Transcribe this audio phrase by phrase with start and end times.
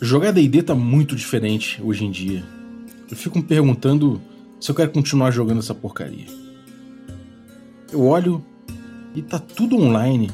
[0.00, 2.44] Jogar D&D tá muito diferente hoje em dia.
[3.10, 4.20] Eu fico me perguntando
[4.60, 6.26] se eu quero continuar jogando essa porcaria.
[7.90, 8.44] Eu olho
[9.14, 10.30] e tá tudo online.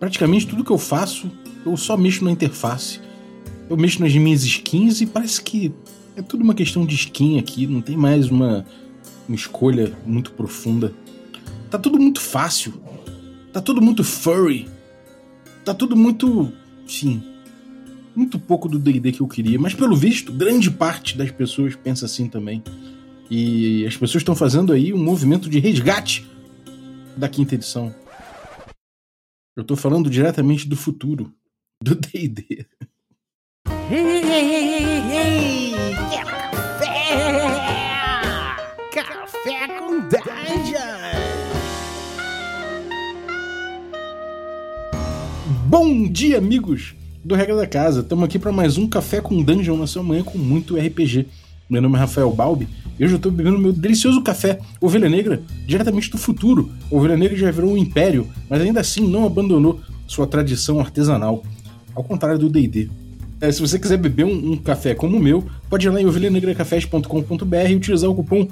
[0.00, 1.30] Praticamente tudo que eu faço,
[1.64, 3.00] eu só mexo na interface.
[3.70, 5.72] Eu mexo nas minhas skins e parece que
[6.16, 8.66] é tudo uma questão de skin aqui, não tem mais uma,
[9.28, 10.92] uma escolha muito profunda.
[11.70, 12.74] Tá tudo muito fácil.
[13.52, 14.68] Tá tudo muito furry.
[15.64, 16.52] Tá tudo muito.
[16.86, 17.22] Sim,
[18.14, 22.06] muito pouco do D&D que eu queria, mas pelo visto, grande parte das pessoas pensa
[22.06, 22.62] assim também.
[23.30, 26.24] E as pessoas estão fazendo aí um movimento de resgate
[27.16, 27.94] da quinta edição.
[29.56, 31.32] Eu tô falando diretamente do futuro,
[31.82, 32.66] do D&D.
[36.10, 36.94] café!
[38.92, 41.04] Café com Dungeon!
[45.66, 46.94] Bom dia, amigos!
[47.24, 48.00] Do Regra da Casa.
[48.00, 51.26] Estamos aqui para mais um Café com Dungeon na sua manhã com muito RPG.
[51.70, 55.42] Meu nome é Rafael Balbi e hoje eu estou bebendo meu delicioso café Ovelha Negra,
[55.66, 56.70] diretamente do futuro.
[56.90, 61.42] Ovelha Negra já virou um império, mas ainda assim não abandonou sua tradição artesanal,
[61.94, 62.90] ao contrário do D&D.
[63.40, 66.06] É, se você quiser beber um, um, café como o meu, pode ir lá em
[66.06, 68.46] ovelhanegracafés.com.br e utilizar o cupom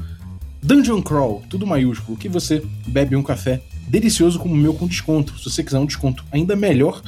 [0.62, 5.38] Dungeon Crawl, tudo maiúsculo, que você bebe um café delicioso como o meu com desconto.
[5.38, 7.02] Se você quiser um desconto ainda melhor,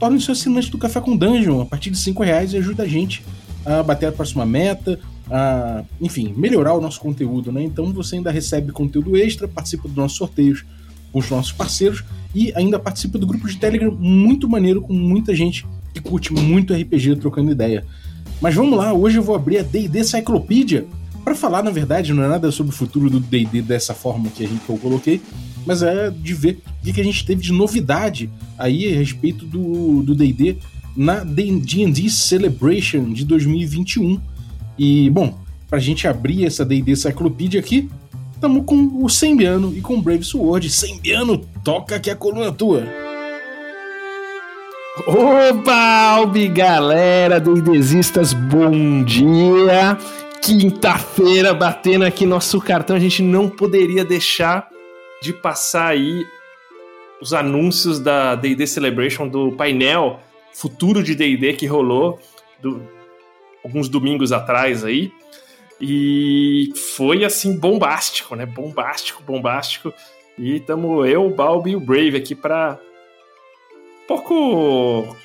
[0.00, 3.22] torne-se assinante do Café com Dungeon a partir de 5 reais e ajuda a gente
[3.64, 4.98] a bater a próxima meta,
[5.30, 7.62] a, enfim, melhorar o nosso conteúdo, né?
[7.62, 10.64] Então você ainda recebe conteúdo extra, participa dos nossos sorteios
[11.12, 12.02] com os nossos parceiros
[12.34, 16.72] e ainda participa do grupo de Telegram muito maneiro com muita gente que curte muito
[16.72, 17.84] RPG trocando ideia.
[18.40, 20.86] Mas vamos lá, hoje eu vou abrir a D&D Cyclopedia
[21.22, 24.44] para falar, na verdade, não é nada sobre o futuro do D&D dessa forma que
[24.44, 25.20] a gente que eu coloquei,
[25.66, 30.14] mas é de ver o que a gente teve de novidade aí a respeito do
[30.14, 30.56] D&D
[30.96, 34.20] na D&D Celebration de 2021.
[34.78, 37.88] E, bom, pra gente abrir essa D&D Cyclopedia aqui,
[38.34, 40.68] estamos com o Sembiano e com o Brave Sword.
[40.70, 42.86] Sembiano, toca que a coluna é tua!
[45.06, 49.96] Opa, Albi, galera do bom dia!
[50.42, 54.68] Quinta-feira, batendo aqui nosso cartão, a gente não poderia deixar
[55.22, 56.26] de passar aí
[57.20, 60.20] os anúncios da D&D Celebration, do painel
[60.52, 62.18] futuro de D&D que rolou
[62.60, 62.82] do,
[63.64, 65.12] alguns domingos atrás aí.
[65.80, 68.44] E foi assim bombástico, né?
[68.44, 69.92] Bombástico, bombástico.
[70.38, 72.78] E estamos eu, o Balbi e o Brave aqui para
[74.04, 75.16] um pouco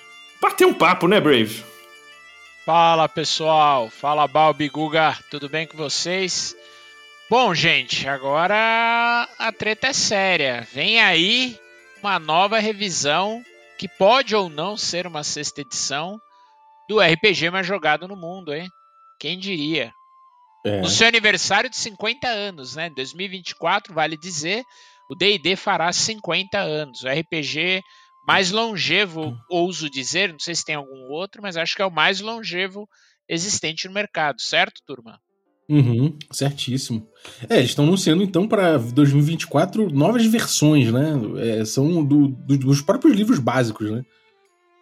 [0.41, 1.63] bater um papo, né, Brave?
[2.65, 6.55] Fala pessoal, fala Balbi Guga, tudo bem com vocês?
[7.27, 10.61] Bom, gente, agora a treta é séria.
[10.71, 11.59] Vem aí
[11.99, 13.43] uma nova revisão
[13.79, 16.21] que pode ou não ser uma sexta edição
[16.87, 18.69] do RPG mais jogado no mundo, hein?
[19.19, 19.91] Quem diria?
[20.63, 20.81] É.
[20.81, 22.91] No seu aniversário de 50 anos, né?
[22.91, 24.63] 2024, vale dizer,
[25.09, 27.03] o D&D fará 50 anos.
[27.03, 27.81] O RPG
[28.27, 29.37] mais longevo, hum.
[29.49, 32.87] ouso dizer, não sei se tem algum outro, mas acho que é o mais longevo
[33.27, 35.19] existente no mercado, certo, turma?
[35.67, 37.07] Uhum, certíssimo.
[37.49, 41.13] É, eles estão anunciando então para 2024 novas versões, né?
[41.37, 44.03] É, são do, do, dos próprios livros básicos, né?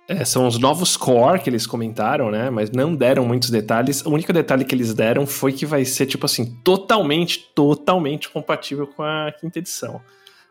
[0.08, 2.50] É, são os novos core que eles comentaram, né?
[2.50, 4.06] Mas não deram muitos detalhes.
[4.06, 8.86] O único detalhe que eles deram foi que vai ser, tipo assim, totalmente, totalmente compatível
[8.86, 10.02] com a quinta edição.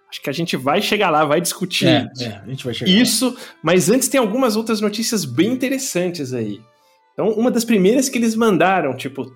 [0.09, 3.31] Acho que a gente vai chegar lá, vai discutir é, é, vai isso.
[3.31, 3.37] Lá.
[3.63, 6.61] Mas antes tem algumas outras notícias bem interessantes aí.
[7.13, 9.31] Então, uma das primeiras que eles mandaram, tipo,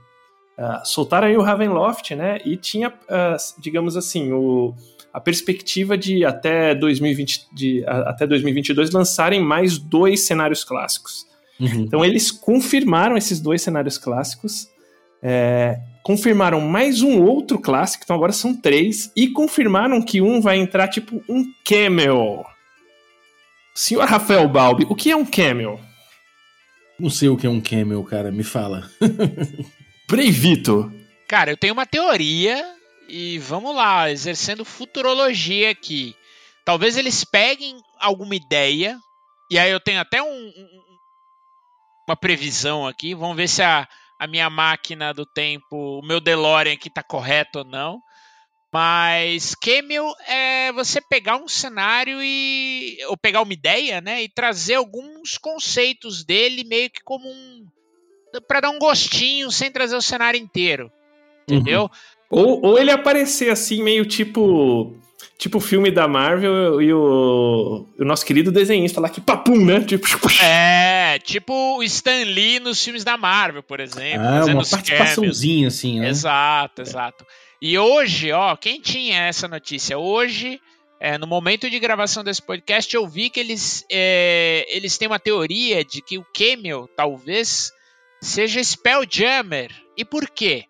[0.59, 2.39] Uh, soltaram aí o Ravenloft, né?
[2.45, 4.75] E tinha, uh, digamos assim, o,
[5.13, 11.27] a perspectiva de até 2020, de, uh, até 2022 lançarem mais dois cenários clássicos.
[11.61, 11.83] Uhum.
[11.83, 14.69] Então eles confirmaram esses dois cenários clássicos,
[15.23, 20.59] é, confirmaram mais um outro clássico, então agora são três, e confirmaram que um vai
[20.59, 22.45] entrar tipo um camel.
[23.75, 25.81] Senhor Rafael Balbi, o que é um camel?
[26.99, 28.89] Não sei o que é um camel, cara, me fala.
[30.09, 30.93] Breivito.
[31.29, 32.65] Cara, eu tenho uma teoria
[33.09, 36.15] e vamos lá, exercendo futurologia aqui.
[36.65, 38.99] Talvez eles peguem alguma ideia,
[39.51, 40.97] e aí eu tenho até um, um,
[42.09, 43.15] uma previsão aqui.
[43.15, 43.89] Vamos ver se a,
[44.19, 48.01] a minha máquina do tempo, o meu DeLorean aqui tá correto ou não.
[48.73, 52.99] Mas Camel é você pegar um cenário e.
[53.09, 54.23] ou pegar uma ideia, né?
[54.23, 57.67] E trazer alguns conceitos dele meio que como um
[58.41, 60.91] para dar um gostinho sem trazer o cenário inteiro.
[61.49, 61.83] Entendeu?
[61.83, 61.89] Uhum.
[62.29, 64.97] Ou, ou ele aparecer assim, meio tipo.
[65.39, 69.81] tipo o filme da Marvel e o, o nosso querido desenhista lá, que papum, né?
[69.81, 70.07] Tipo,
[70.43, 74.27] é, tipo o Stan Lee nos filmes da Marvel, por exemplo.
[74.27, 76.09] Ah, uma participaçãozinha, assim, né?
[76.09, 77.25] Exato, exato.
[77.63, 79.97] E hoje, ó, quem tinha essa notícia?
[79.97, 80.61] Hoje,
[81.01, 85.19] é, no momento de gravação desse podcast, eu vi que eles, é, eles têm uma
[85.19, 87.71] teoria de que o Camel, talvez,
[88.21, 89.73] seja Spelljammer.
[89.97, 90.65] E por quê?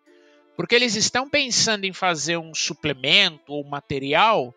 [0.56, 4.54] Porque eles estão pensando em fazer um suplemento ou material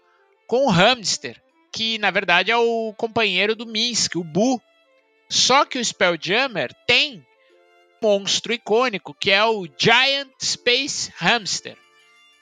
[0.48, 1.42] com o hamster,
[1.72, 4.62] que na verdade é o companheiro do Minsk, o Bu.
[5.30, 7.26] Só que o Spelljammer tem
[8.02, 11.78] um monstro icônico que é o Giant Space Hamster.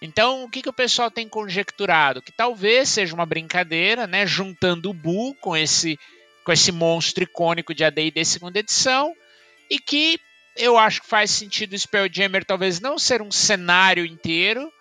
[0.02, 2.22] Então, o que, que o pessoal tem conjecturado?
[2.22, 5.98] Que talvez seja uma brincadeira, né, juntando o Bu com esse
[6.44, 9.14] com esse monstro icônico de AD&D segunda edição
[9.70, 10.18] e que
[10.58, 14.72] eu acho que faz sentido o Spelljammer talvez não ser um cenário inteiro,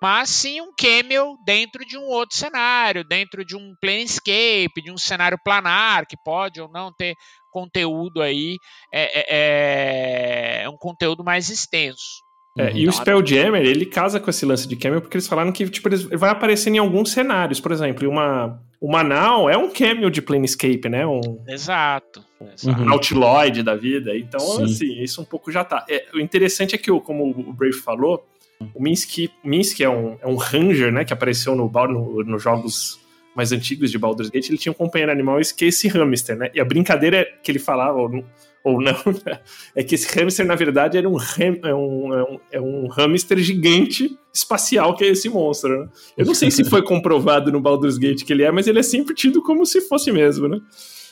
[0.00, 4.98] mas sim um camel dentro de um outro cenário, dentro de um planescape, de um
[4.98, 7.14] cenário planar, que pode ou não ter
[7.50, 8.58] conteúdo aí,
[8.92, 12.25] é, é, é, um conteúdo mais extenso.
[12.56, 15.68] É, e o Spelljammer, ele casa com esse lance de camel porque eles falaram que
[15.68, 17.60] tipo, ele vai aparecer em alguns cenários.
[17.60, 21.06] Por exemplo, uma, o Manal é um cameo de Planescape, né?
[21.06, 22.24] Um, exato.
[22.40, 22.80] exato.
[22.80, 24.16] Um Nautiloid da vida.
[24.16, 24.64] Então, Sim.
[24.64, 25.84] assim, isso um pouco já tá.
[25.88, 28.26] É, o interessante é que, como o Brave falou,
[28.74, 31.04] o Minsk, Minsk é, um, é um Ranger, né?
[31.04, 32.98] Que apareceu no, no, nos jogos
[33.36, 34.48] mais antigos de Baldur's Gate.
[34.48, 36.50] Ele tinha um companheiro animal que é esse hamster, né?
[36.54, 39.38] E a brincadeira que ele falava, ou não, né?
[39.74, 41.16] é que esse hamster, na verdade, era um,
[41.62, 45.88] é um, é um, é um hamster gigante espacial que é esse monstro, né?
[46.16, 48.82] Eu não sei se foi comprovado no Baldur's Gate que ele é, mas ele é
[48.82, 50.60] sempre tido como se fosse mesmo, né?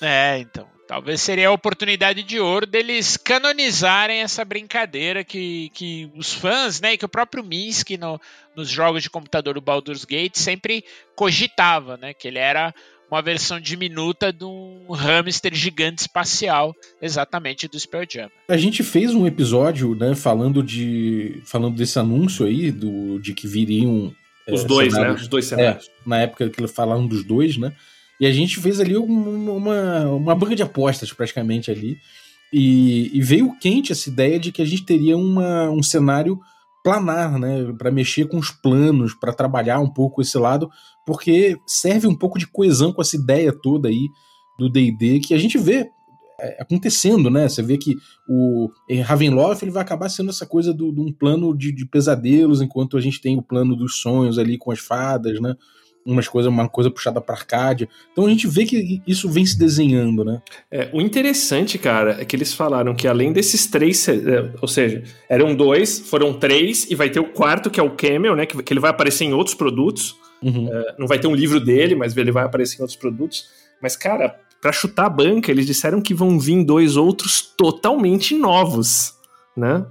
[0.01, 0.67] É, então.
[0.87, 6.93] Talvez seria a oportunidade de ouro deles canonizarem essa brincadeira que, que os fãs, né,
[6.93, 8.21] e que o próprio Minsk no,
[8.55, 10.85] nos jogos de computador do Baldur's Gate sempre
[11.17, 12.75] cogitava, né, que ele era
[13.11, 18.33] uma versão diminuta de um hamster gigante espacial, exatamente do Spelljammer.
[18.49, 23.47] A gente fez um episódio, né, falando de falando desse anúncio aí do de que
[23.47, 24.15] viriam
[24.49, 24.99] os é, dois, né?
[24.99, 25.23] cenários, né?
[25.23, 25.87] Os dois cenários.
[25.87, 27.73] É, na época que falaram dos dois, né?
[28.21, 31.99] E a gente fez ali uma, uma, uma banca de apostas, praticamente, ali.
[32.53, 36.41] E, e, veio quente essa ideia de que a gente teria uma, um cenário
[36.85, 40.69] planar, né, para mexer com os planos, para trabalhar um pouco esse lado,
[41.07, 44.11] porque serve um pouco de coesão com essa ideia toda aí
[44.59, 45.91] do D&D que a gente vê
[46.39, 47.49] é, acontecendo, né?
[47.49, 47.97] Você vê que
[48.29, 48.69] o
[49.05, 53.01] Ravenloft ele vai acabar sendo essa coisa de um plano de, de, pesadelos, enquanto a
[53.01, 55.55] gente tem o plano dos sonhos ali com as fadas, né?
[56.05, 57.89] Umas coisas, uma coisa puxada para Arcádia.
[58.13, 60.43] Então a gente vê que isso vem se desenhando, né?
[60.71, 65.03] É, o interessante, cara, é que eles falaram que além desses três, é, ou seja,
[65.29, 68.47] eram dois, foram três, e vai ter o quarto, que é o Camel, né?
[68.47, 70.17] Que, que ele vai aparecer em outros produtos.
[70.43, 70.69] Uhum.
[70.71, 73.49] É, não vai ter um livro dele, mas ele vai aparecer em outros produtos.
[73.81, 79.15] Mas, cara, para chutar a banca, eles disseram que vão vir dois outros totalmente novos,
[79.57, 79.85] né?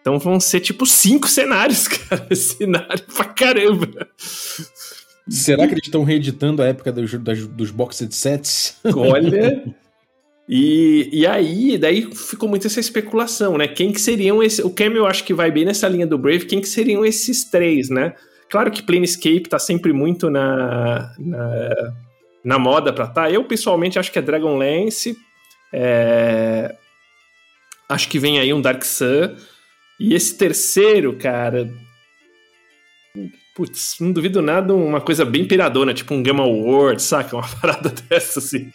[0.00, 2.26] Então vão ser tipo cinco cenários, cara.
[2.34, 4.08] Cenário pra caramba.
[5.30, 8.78] Será que eles estão reeditando a época dos, das, dos boxed sets?
[8.94, 9.64] Olha.
[10.52, 13.68] E, e aí, daí ficou muito essa especulação, né?
[13.68, 14.58] Quem que seriam esses.
[14.64, 17.44] O Camel eu acho que vai bem nessa linha do Brave, quem que seriam esses
[17.44, 18.16] três, né?
[18.48, 21.92] Claro que Planescape tá sempre muito na, na,
[22.42, 23.30] na moda pra tá.
[23.30, 25.16] Eu, pessoalmente, acho que é Dragonlance.
[25.72, 26.74] É...
[27.88, 29.36] Acho que vem aí um Dark Sun.
[30.00, 31.72] E esse terceiro, cara,
[33.54, 37.36] Putz, não duvido nada uma coisa bem piradona, tipo um Game Award, saca?
[37.36, 38.70] Uma parada dessa, assim.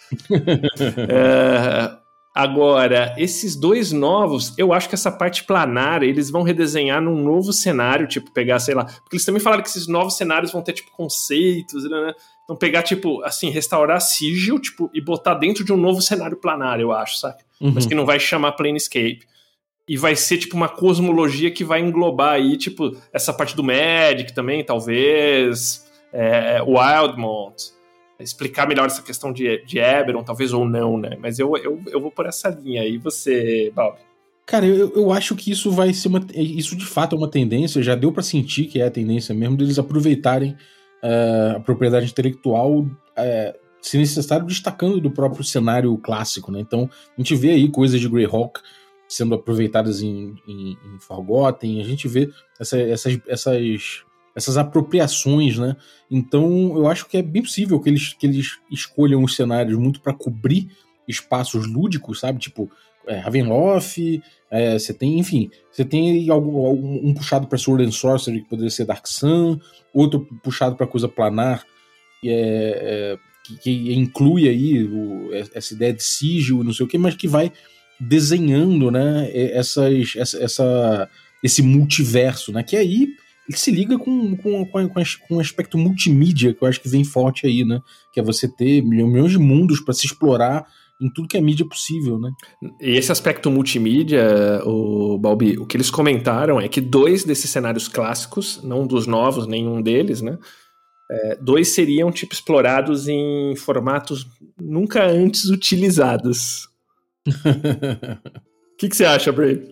[1.09, 1.91] é,
[2.33, 7.53] agora, esses dois novos, eu acho que essa parte planar, eles vão redesenhar num novo
[7.53, 8.83] cenário, tipo, pegar, sei lá.
[8.83, 12.13] Porque eles também falaram que esses novos cenários vão ter, tipo, conceitos, né?
[12.43, 16.79] Então, pegar, tipo, assim, restaurar Sigil, tipo, e botar dentro de um novo cenário planar,
[16.79, 17.43] eu acho, saca?
[17.61, 17.71] Uhum.
[17.73, 19.21] Mas que não vai chamar Planescape
[19.87, 24.33] e vai ser tipo uma cosmologia que vai englobar aí, tipo, essa parte do Magic
[24.33, 27.71] também, talvez, é, Wildmont,
[28.19, 31.17] explicar melhor essa questão de, de Eberron, talvez ou não, né?
[31.19, 33.97] Mas eu, eu, eu vou por essa linha aí, você, Bob.
[34.45, 36.25] Cara, eu, eu acho que isso vai ser uma.
[36.33, 39.57] Isso de fato é uma tendência, já deu para sentir que é a tendência mesmo
[39.57, 40.55] deles aproveitarem
[41.03, 42.87] uh, a propriedade intelectual, uh,
[43.81, 46.59] se necessário, destacando do próprio cenário clássico, né?
[46.59, 48.61] Então, a gente vê aí coisas de Greyhawk
[49.07, 54.03] sendo aproveitadas em, em, em Forgotten, a gente vê essa, essas, essas,
[54.35, 55.75] essas apropriações, né?
[56.09, 60.01] Então eu acho que é bem possível que eles, que eles escolham os cenários muito
[60.01, 60.69] para cobrir
[61.07, 62.39] espaços lúdicos, sabe?
[62.39, 62.69] Tipo,
[63.07, 67.91] é, Ravenloft, é, você tem, enfim, você tem algum, algum, um puxado para Sword and
[67.91, 69.59] Sorcery, que poderia ser Dark Sun,
[69.93, 71.63] outro puxado para coisa planar,
[72.23, 76.97] é, é, que, que, inclui aí o, essa ideia de sigilo, não sei o que,
[76.97, 77.51] mas que vai
[77.99, 81.09] desenhando, né, essas, essa, essa,
[81.43, 83.07] esse multiverso, né, que aí
[83.47, 87.03] ele se liga com, com, com, com um aspecto multimídia que eu acho que vem
[87.03, 87.79] forte aí, né,
[88.11, 90.65] que é você ter milhões de mundos para se explorar
[90.99, 92.31] em tudo que é mídia possível, né?
[92.79, 97.87] E esse aspecto multimídia, o Balbi, o que eles comentaram é que dois desses cenários
[97.87, 100.37] clássicos, não dos novos, nenhum deles, né?
[101.11, 104.25] É, dois seriam tipo explorados em formatos
[104.59, 106.69] nunca antes utilizados.
[107.27, 109.71] O que, que você acha, Brave?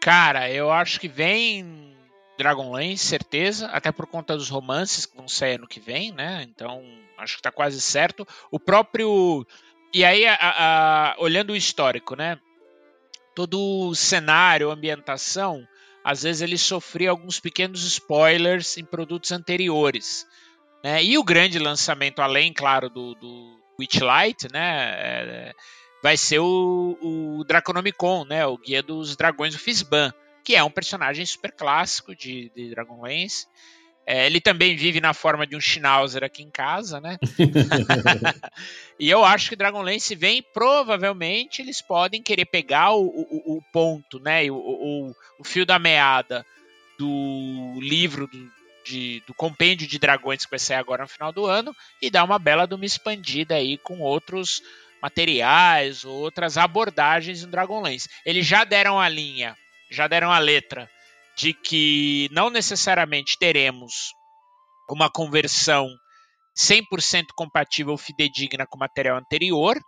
[0.00, 1.96] Cara, eu acho que vem
[2.36, 6.46] Dragonlance, certeza, até por conta dos romances que vão sair ano que vem, né?
[6.48, 6.82] Então,
[7.16, 8.26] acho que tá quase certo.
[8.50, 9.46] O próprio.
[9.94, 12.38] E aí, a, a, olhando o histórico, né?
[13.34, 15.66] Todo o cenário, ambientação,
[16.04, 20.26] às vezes ele sofria alguns pequenos spoilers em produtos anteriores.
[20.84, 21.02] Né?
[21.02, 24.94] E o grande lançamento, além, claro, do, do Witchlight, né?
[24.98, 25.54] É,
[26.06, 28.46] vai ser o, o Draconomicon, né?
[28.46, 33.48] O Guia dos Dragões do Fisban, que é um personagem super clássico de, de Dragonlance.
[34.06, 37.18] É, ele também vive na forma de um Schnauzer aqui em casa, né?
[39.00, 44.20] e eu acho que Dragonlance vem, provavelmente eles podem querer pegar o, o, o ponto,
[44.20, 44.48] né?
[44.48, 46.46] O, o, o, fio da meada
[46.96, 48.48] do livro do,
[48.84, 52.22] de, do compêndio de dragões que vai sair agora no final do ano e dar
[52.22, 54.62] uma bela de uma expandida aí com outros
[55.02, 58.08] materiais, outras abordagens no Dragonlance.
[58.24, 59.56] Eles já deram a linha,
[59.90, 60.88] já deram a letra
[61.36, 64.12] de que não necessariamente teremos
[64.88, 65.88] uma conversão
[66.58, 69.78] 100% compatível fidedigna com o material anterior.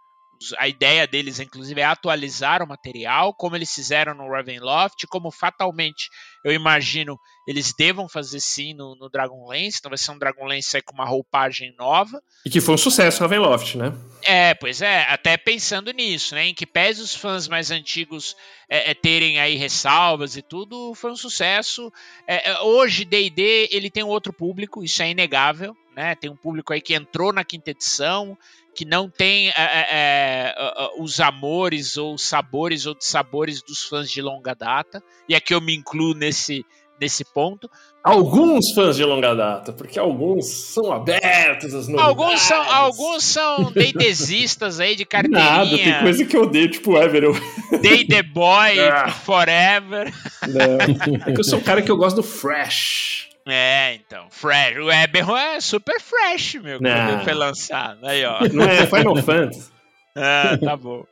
[0.59, 6.09] A ideia deles, inclusive, é atualizar o material, como eles fizeram no Ravenloft, como fatalmente
[6.45, 9.79] eu imagino eles devam fazer sim no, no Dragonlance.
[9.79, 12.23] Então vai ser um Dragonlance com uma roupagem nova.
[12.45, 13.95] E que foi um sucesso Ravenloft, né?
[14.23, 16.49] É, pois é, até pensando nisso, né?
[16.49, 18.37] Em que pese os fãs mais antigos
[18.69, 21.91] é, é, terem aí ressalvas e tudo, foi um sucesso.
[22.27, 26.15] É, é hoje, D&D, ele tem um outro público, isso é inegável, né?
[26.15, 28.37] Tem um público aí que entrou na quinta edição,
[28.79, 30.55] que não tem é, é,
[31.01, 35.03] os amores ou sabores ou sabores dos fãs de longa data.
[35.29, 36.65] E aqui eu me incluo nesse,
[37.01, 37.69] nesse ponto.
[38.05, 42.09] Alguns fãs de longa data, porque alguns são abertos às novidades.
[42.09, 45.45] Alguns são, alguns são deidesistas aí de carteirinha.
[45.45, 47.33] Nada, tem coisa que eu odeio, tipo Ever.
[47.83, 49.11] Day the Boy ah.
[49.11, 50.15] Forever.
[50.47, 51.27] Não.
[51.27, 53.18] É que eu sou um cara que eu gosto do Fresh.
[53.49, 54.77] É, então, Fresh.
[54.79, 58.07] O Eberron é super fresh, meu, quando ele foi lançado.
[58.07, 58.41] Aí, ó.
[58.53, 59.79] Não é Final Fantasy.
[60.21, 61.07] Ah, tá bom.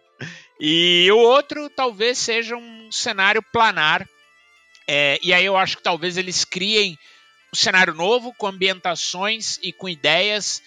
[0.61, 4.05] E o outro talvez seja um cenário planar
[4.87, 6.97] é, e aí eu acho que talvez eles criem
[7.53, 10.63] um cenário novo com ambientações e com ideias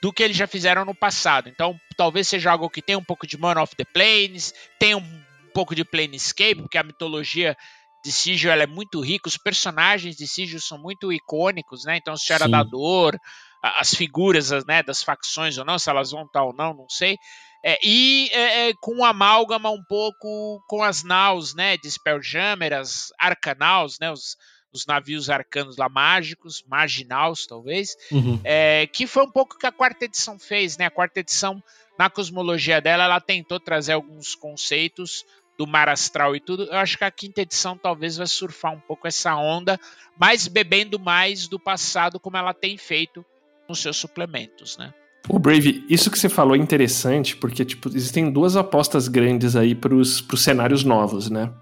[0.00, 1.48] do que eles já fizeram no passado.
[1.48, 5.22] Então, talvez seja algo que tenha um pouco de Man of the Planes, tenha um
[5.52, 7.56] pouco de Planescape, porque a mitologia
[8.04, 11.96] de Sigil é muito rica, os personagens de Sigil são muito icônicos, né?
[11.96, 13.18] Então, se era da dor,
[13.62, 17.18] as figuras né, das facções ou não, se elas vão estar ou não, não sei.
[17.64, 23.12] É, e é, é, com amálgama um pouco com as naus, né, de Spelljammer, as
[23.18, 24.36] arcanaus, né, os,
[24.72, 28.40] os navios arcanos lá mágicos, maginaus talvez, uhum.
[28.44, 31.60] é, que foi um pouco que a quarta edição fez, né, a quarta edição
[31.98, 35.24] na cosmologia dela, ela tentou trazer alguns conceitos
[35.58, 38.80] do mar astral e tudo, eu acho que a quinta edição talvez vai surfar um
[38.80, 39.78] pouco essa onda,
[40.18, 43.24] mas bebendo mais do passado como ela tem feito
[43.68, 44.94] nos seus suplementos, né.
[45.28, 49.74] O Brave, isso que você falou é interessante, porque tipo, existem duas apostas grandes aí
[49.74, 51.52] para os cenários novos, né?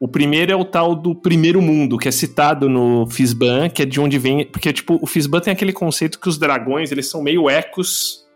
[0.00, 3.84] O primeiro é o tal do primeiro mundo, que é citado no Fisban, que é
[3.84, 4.46] de onde vem.
[4.46, 8.26] Porque, tipo, o Fisban tem aquele conceito que os dragões, eles são meio ecos,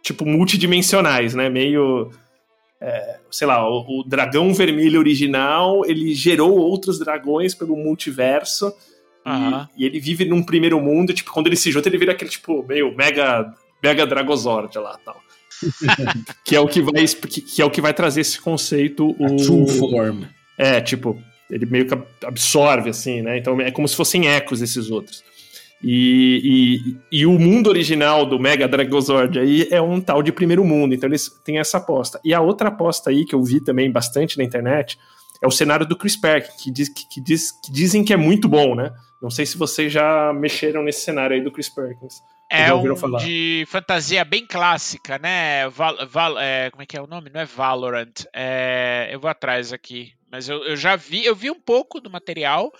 [0.00, 1.50] tipo, multidimensionais, né?
[1.50, 2.12] Meio.
[2.80, 8.72] É, sei lá, o, o, dragão vermelho original, ele gerou outros dragões pelo multiverso.
[9.24, 9.66] Uhum.
[9.76, 12.30] E, e, ele vive num primeiro mundo, tipo, quando ele se junta, ele vira aquele,
[12.30, 13.52] tipo, meio mega
[13.82, 15.20] Mega Dragozord lá tal.
[16.44, 19.36] que é o que vai que, que, é o que vai trazer esse conceito o
[19.36, 20.24] true form.
[20.58, 21.94] É, tipo, ele meio que
[22.26, 23.38] absorve assim, né?
[23.38, 25.22] Então é como se fossem ecos esses outros.
[25.82, 30.64] E, e, e, o mundo original do Mega Dragozord aí é um tal de primeiro
[30.64, 32.18] mundo, então eles têm essa aposta.
[32.24, 34.98] E a outra aposta aí que eu vi também bastante na internet
[35.42, 38.16] é o cenário do Chris Perk, que, diz, que, que, diz, que dizem que é
[38.16, 38.90] muito bom, né?
[39.20, 42.22] Não sei se vocês já mexeram nesse cenário aí do Chris Perkins.
[42.50, 43.18] É um falar.
[43.18, 45.68] de fantasia bem clássica, né?
[45.68, 47.28] Val, Val, é, como é que é o nome?
[47.28, 48.24] Não é Valorant.
[48.32, 50.12] É, eu vou atrás aqui.
[50.30, 52.72] Mas eu, eu já vi, eu vi um pouco do material.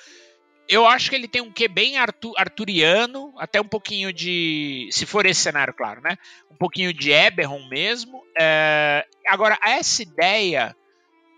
[0.69, 4.89] Eu acho que ele tem um quê bem artu arturiano, até um pouquinho de.
[4.91, 6.17] Se for esse cenário, claro, né?
[6.51, 8.23] Um pouquinho de Eberron mesmo.
[8.39, 10.75] É, agora, essa ideia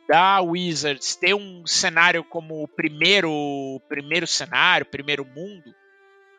[0.08, 5.74] da Wizards ter um cenário como o primeiro, primeiro cenário, primeiro mundo,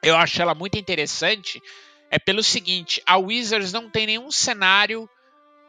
[0.01, 1.62] eu acho ela muito interessante.
[2.10, 5.08] É pelo seguinte: a Wizards não tem nenhum cenário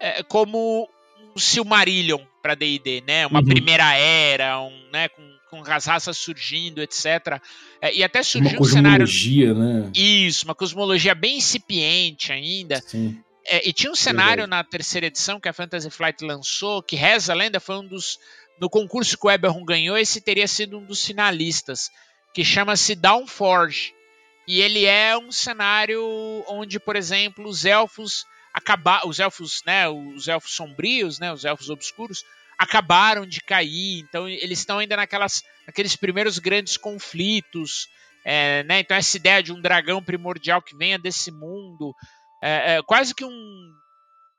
[0.00, 0.88] é, como
[1.34, 3.26] um Silmarillion para D&D, né?
[3.26, 3.46] Uma uhum.
[3.46, 5.08] primeira era, um, né?
[5.10, 7.40] Com, com as raças surgindo, etc.
[7.80, 9.06] É, e até surgiu uma um cenário...
[9.54, 9.90] né?
[9.94, 12.80] Isso, uma cosmologia bem incipiente ainda.
[12.86, 13.20] Sim.
[13.44, 14.50] É, e tinha um cenário Verdade.
[14.50, 18.18] na terceira edição que a Fantasy Flight lançou, que reza a lenda, foi um dos.
[18.60, 21.90] No concurso que o Eberron ganhou, esse teria sido um dos finalistas,
[22.34, 23.94] que chama-se Downforge.
[24.46, 26.04] E ele é um cenário
[26.46, 31.70] onde, por exemplo, os elfos acabar, os elfos, né, os elfos sombrios, né, os elfos
[31.70, 32.24] obscuros,
[32.60, 37.88] acabaram de cair, então eles estão ainda naquelas, naqueles primeiros grandes conflitos,
[38.22, 41.94] é, né, então essa ideia de um dragão primordial que venha desse mundo,
[42.42, 43.72] é, é, quase que um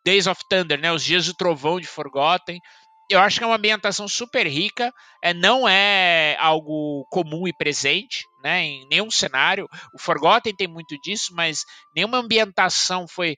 [0.05, 2.59] Days of Thunder, né, os dias do trovão de Forgotten,
[3.09, 8.23] eu acho que é uma ambientação super rica, é, não é algo comum e presente,
[8.43, 9.67] né, em nenhum cenário.
[9.95, 13.35] O Forgotten tem muito disso, mas nenhuma ambientação foi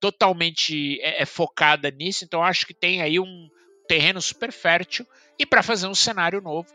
[0.00, 3.48] totalmente é, é focada nisso, então acho que tem aí um
[3.86, 5.06] terreno super fértil
[5.38, 6.68] e para fazer um cenário novo.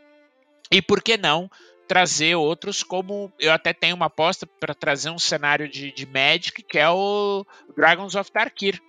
[0.72, 1.50] E por que não
[1.88, 6.62] trazer outros, como eu até tenho uma aposta para trazer um cenário de, de Magic,
[6.62, 7.44] que é o
[7.76, 8.80] Dragons of Tarkir,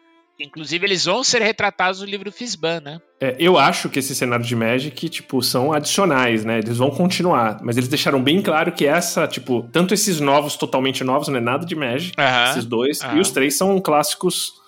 [0.40, 3.00] Inclusive, eles vão ser retratados no livro Fisban, né?
[3.20, 6.58] É, eu acho que esses cenários de Magic, tipo, são adicionais, né?
[6.58, 7.58] Eles vão continuar.
[7.62, 11.40] Mas eles deixaram bem claro que essa, tipo, tanto esses novos, totalmente novos, não é
[11.40, 12.50] nada de Magic, uh -huh.
[12.50, 13.16] esses dois, uh -huh.
[13.18, 14.59] e os três são clássicos.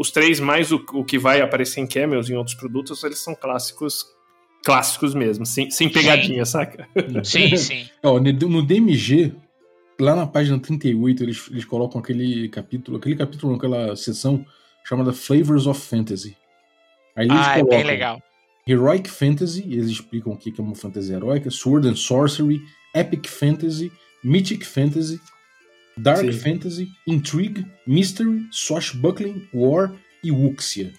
[0.00, 3.18] Os três, mais o, o que vai aparecer em Camels e em outros produtos, eles
[3.18, 4.06] são clássicos
[4.64, 6.52] clássicos mesmo, sem, sem pegadinha, sim.
[6.52, 6.88] saca?
[7.22, 7.86] Sim, sim.
[8.02, 9.34] Ó, no DMG,
[10.00, 14.42] lá na página 38, eles, eles colocam aquele capítulo, aquele capítulo naquela sessão
[14.84, 16.34] chamada Flavors of Fantasy.
[17.14, 18.22] Aí eles ah, colocam é bem legal.
[18.66, 22.58] Heroic Fantasy, eles explicam o que é uma fantasia heróica, Sword and Sorcery,
[22.94, 23.92] Epic Fantasy,
[24.24, 25.20] Mythic Fantasy,
[26.02, 26.32] Dark Sim.
[26.32, 30.92] Fantasy, Intrigue, Mystery, Swashbuckling, War e Wuxia.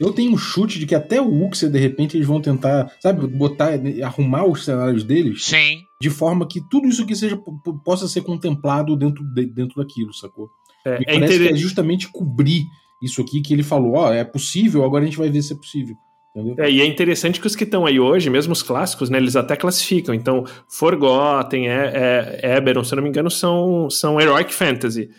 [0.00, 3.26] Eu tenho um chute de que até o Wuxia, de repente, eles vão tentar, sabe,
[3.26, 3.70] botar,
[4.02, 5.44] arrumar os cenários deles.
[5.44, 5.82] Sim.
[6.00, 7.40] De forma que tudo isso aqui seja,
[7.84, 10.50] possa ser contemplado dentro, de, dentro daquilo, sacou?
[10.84, 12.64] É, é, parece que é justamente cobrir
[13.00, 15.52] isso aqui que ele falou, ó, oh, é possível, agora a gente vai ver se
[15.52, 15.96] é possível.
[16.58, 19.36] É, e é interessante que os que estão aí hoje, mesmo os clássicos, né, eles
[19.36, 20.14] até classificam.
[20.14, 25.10] Então, Forgotten, é, é, Eberron, se eu não me engano, são, são Heroic Fantasy.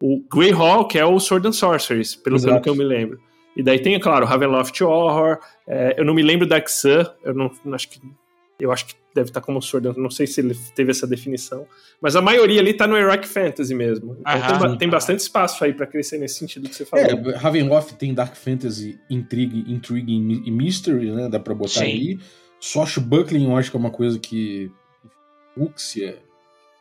[0.00, 3.20] O Greyhawk é o Sword and Sorceries, pelo, pelo que eu me lembro.
[3.54, 7.50] E daí tem, claro, Ravenloft Horror, é, eu não me lembro da Sun, eu não,
[7.72, 8.00] acho que
[8.58, 11.66] eu acho que deve estar como Sword, não sei se ele teve essa definição,
[12.00, 14.16] mas a maioria ali está no Heroic Fantasy mesmo.
[14.20, 17.06] Então Aham, tem, tem, bastante espaço aí para crescer nesse sentido que você falou.
[17.06, 21.28] É, Ravenloft tem Dark Fantasy, Intrigue, Intrigue e Mystery, né?
[21.28, 21.92] Dá para botar Sim.
[21.92, 22.20] ali.
[22.60, 24.70] Swashbuckling eu acho que é uma coisa que
[25.54, 26.18] Fuxia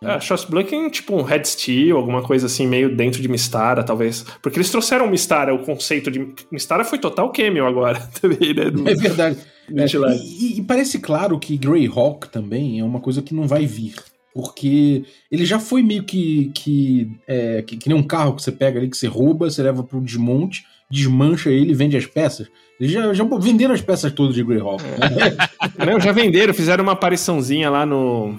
[0.04, 4.26] é, Shostblinking, tipo um Red Steel, alguma coisa assim, meio dentro de Mistara, talvez.
[4.42, 6.28] Porque eles trouxeram Mistara, o conceito de.
[6.52, 8.72] Mistara foi total cameo agora também, né?
[8.72, 8.90] Do...
[8.90, 9.38] É verdade.
[9.74, 9.86] É,
[10.18, 13.94] e, e, parece claro que Greyhawk também é uma coisa que não vai vir.
[14.34, 16.52] Porque ele já foi meio que.
[16.56, 19.62] Que, é, que, que nem um carro que você pega ali, que você rouba, você
[19.62, 22.48] leva pro desmonte, desmancha ele e vende as peças.
[22.80, 24.84] Eles já, já venderam as peças todas de Greyhawk.
[24.84, 25.38] Né?
[25.86, 28.36] não, já venderam, fizeram uma apariçãozinha lá no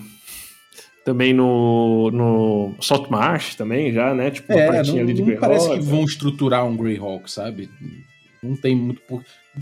[1.04, 4.30] também no, no Salt Marsh também, já, né?
[4.30, 5.40] Tipo, uma é, partinha não, ali de Greyhawk.
[5.40, 7.70] parece que vão estruturar um Greyhawk, sabe?
[8.42, 9.00] Não tem muito...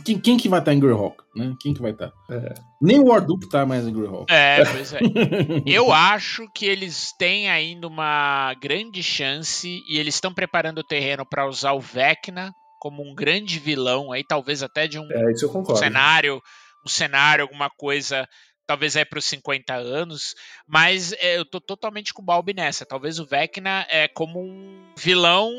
[0.04, 1.54] Quem, quem que vai estar em Greyhawk, né?
[1.60, 2.12] Quem que vai estar?
[2.30, 2.54] É.
[2.80, 4.32] Nem o Warduke tá mais em Greyhawk.
[4.32, 5.00] É, pois é.
[5.66, 11.26] Eu acho que eles têm ainda uma grande chance e eles estão preparando o terreno
[11.26, 15.76] para usar o Vecna como um grande vilão aí, talvez até de um, é, um
[15.76, 16.40] cenário,
[16.84, 18.26] um cenário, alguma coisa
[18.70, 22.86] talvez é para os 50 anos, mas é, eu tô totalmente com o Balbi nessa.
[22.86, 25.52] Talvez o Vecna é como um vilão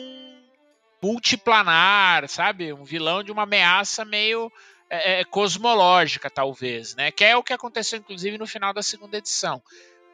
[1.04, 2.71] multiplanar, sabe?
[2.71, 4.50] Um vilão de uma ameaça meio
[4.89, 7.12] é, é, cosmológica, talvez, né?
[7.12, 9.62] Que é o que aconteceu, inclusive, no final da segunda edição.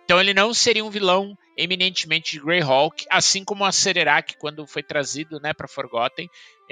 [0.03, 4.81] Então ele não seria um vilão eminentemente de Greyhawk, assim como a Cererak quando foi
[4.81, 6.27] trazido, né, para Forgotten,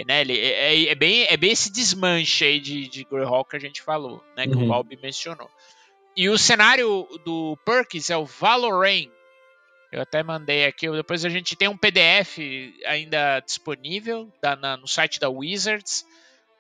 [0.08, 0.22] né?
[0.22, 3.60] Ele é, é, é, bem é bem esse desmanche aí de, de Greyhawk que a
[3.60, 4.64] gente falou, né, que uhum.
[4.64, 5.52] o Balbi mencionou.
[6.16, 9.12] E o cenário do Perkins é o Valorain.
[9.92, 12.38] Eu até mandei aqui, depois a gente tem um PDF
[12.86, 16.06] ainda disponível da, na, no site da Wizards.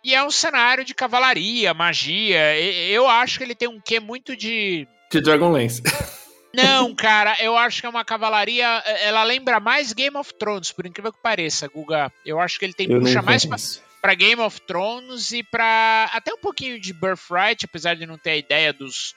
[0.03, 2.57] E é um cenário de cavalaria, magia.
[2.61, 4.87] Eu acho que ele tem um quê muito de.
[5.11, 5.81] De Dragonlance.
[6.53, 8.65] Não, cara, eu acho que é uma cavalaria.
[9.01, 12.11] Ela lembra mais Game of Thrones, por incrível que pareça, Guga.
[12.25, 13.57] Eu acho que ele tem Eu puxa mais pra,
[14.01, 18.29] pra Game of Thrones e pra até um pouquinho de Birthright, apesar de não ter
[18.29, 19.13] a ideia dos,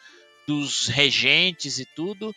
[0.49, 2.35] dos regentes e tudo.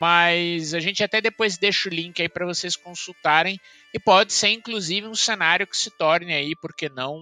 [0.00, 3.56] Mas a gente até depois deixa o link aí pra vocês consultarem.
[3.94, 7.20] E pode ser, inclusive, um cenário que se torne aí, porque não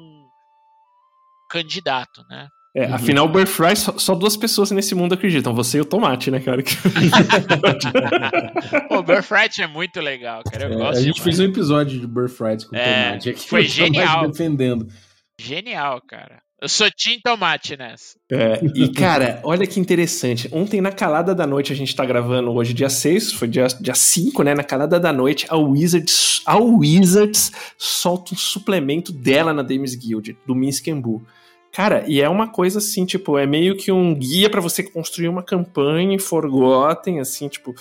[1.51, 2.49] candidato, né?
[2.75, 5.53] É, afinal, o Birthright, só, só duas pessoas nesse mundo acreditam.
[5.53, 6.63] Você e o Tomate, né, cara?
[8.91, 10.65] O Birthright é muito legal, cara.
[10.67, 11.37] Eu É, gosto a gente demais.
[11.37, 13.49] fez um episódio de Birthright com o É, Tomate aqui.
[13.49, 14.29] foi genial.
[14.31, 14.87] defendendo.
[15.39, 16.41] Genial, cara.
[16.61, 18.17] Eu sou Team Tomate nessa.
[18.31, 20.47] É, e, cara, olha que interessante.
[20.53, 23.95] Ontem, na calada da noite, a gente tá gravando hoje, dia 6, foi dia, dia
[23.95, 24.55] 5, né?
[24.55, 30.37] Na calada da noite, a Wizards, a Wizards solta um suplemento dela na Dames Guild,
[30.47, 31.23] do Minsk Buu.
[31.73, 35.29] Cara, e é uma coisa assim, tipo, é meio que um guia pra você construir
[35.29, 37.75] uma campanha em Forgotten, assim, tipo,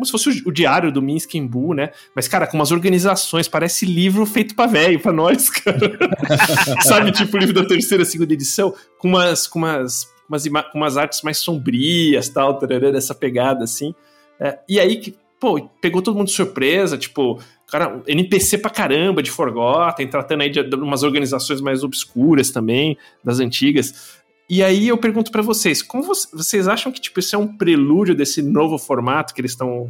[0.00, 1.90] como se fosse o, o diário do Minsk Buu, né?
[2.16, 5.98] Mas, cara, com umas organizações, parece livro feito pra velho, pra nós, cara.
[6.82, 11.20] Sabe, tipo, livro da terceira, segunda edição, com umas, com umas, umas, com umas artes
[11.22, 13.94] mais sombrias, tal, tarará, essa pegada, assim.
[14.40, 17.38] É, e aí, que, pô, pegou todo mundo de surpresa, tipo,
[17.70, 22.96] cara, NPC pra caramba de Forgotten, tratando aí de, de umas organizações mais obscuras também,
[23.22, 24.18] das antigas.
[24.50, 27.56] E aí eu pergunto pra vocês, como vo- vocês acham que tipo isso é um
[27.56, 29.88] prelúdio desse novo formato que eles estão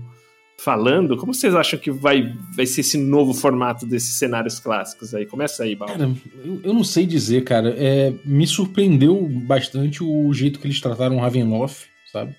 [0.59, 1.17] falando?
[1.17, 5.25] Como vocês acham que vai, vai ser esse novo formato desses cenários clássicos aí?
[5.25, 5.89] Começa aí, Bal.
[5.89, 6.11] Cara,
[6.45, 7.75] eu, eu não sei dizer, cara.
[7.79, 12.37] É, me surpreendeu bastante o jeito que eles trataram o Ravenloft, sabe?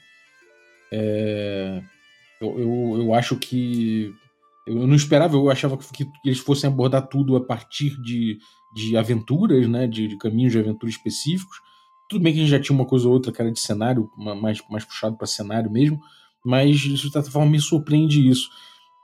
[0.94, 1.82] É,
[2.40, 4.14] eu, eu, eu acho que.
[4.68, 8.38] Eu não esperava, eu achava que, que eles fossem abordar tudo a partir de,
[8.76, 9.88] de aventuras, né?
[9.88, 11.58] De, de caminhos de aventura específicos.
[12.12, 14.60] Tudo bem que a gente já tinha uma coisa ou outra, cara, de cenário, mais,
[14.70, 15.98] mais puxado para cenário mesmo,
[16.44, 18.50] mas de certa forma me surpreende isso.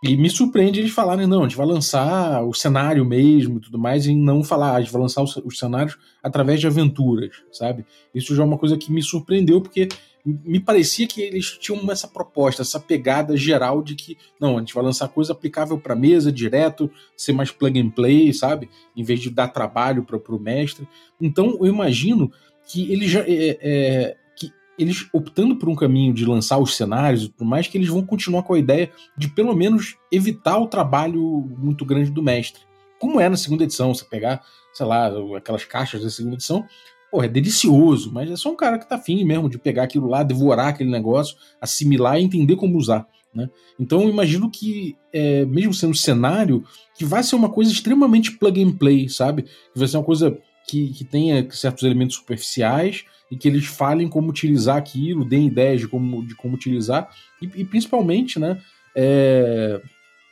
[0.04, 3.80] E me surpreende eles falarem, não, a gente vai lançar o cenário mesmo e tudo
[3.80, 7.32] mais, e não falar, "Ah, a gente vai lançar os, os cenários através de aventuras,
[7.50, 7.86] sabe?
[8.14, 9.88] Isso já é uma coisa que me surpreendeu, porque
[10.26, 14.74] me parecia que eles tinham essa proposta, essa pegada geral de que, não, a gente
[14.74, 18.70] vai lançar coisa aplicável para mesa, direto, ser mais plug and play, sabe?
[18.96, 20.86] Em vez de dar trabalho para o mestre.
[21.22, 22.30] Então, eu imagino
[22.68, 23.22] que eles já.
[23.22, 27.78] é, é, que eles optando por um caminho de lançar os cenários tudo mais, que
[27.78, 31.22] eles vão continuar com a ideia de pelo menos evitar o trabalho
[31.58, 32.62] muito grande do mestre.
[33.00, 36.66] Como é na segunda edição, você pegar, sei lá, aquelas caixas da segunda edição,
[37.12, 40.08] pô, é delicioso, mas é só um cara que tá afim mesmo de pegar aquilo
[40.08, 43.08] lá, devorar aquele negócio, assimilar e entender como usar.
[43.34, 43.50] Né?
[43.80, 46.64] Então eu imagino que, é, mesmo sendo cenário,
[46.96, 49.44] que vai ser uma coisa extremamente plug and play, sabe?
[49.44, 54.08] Que vai ser uma coisa que, que tenha certos elementos superficiais e que eles falem
[54.08, 57.10] como utilizar aquilo, deem ideias de como, de como utilizar,
[57.42, 58.62] e, e principalmente, né?
[58.96, 59.80] é,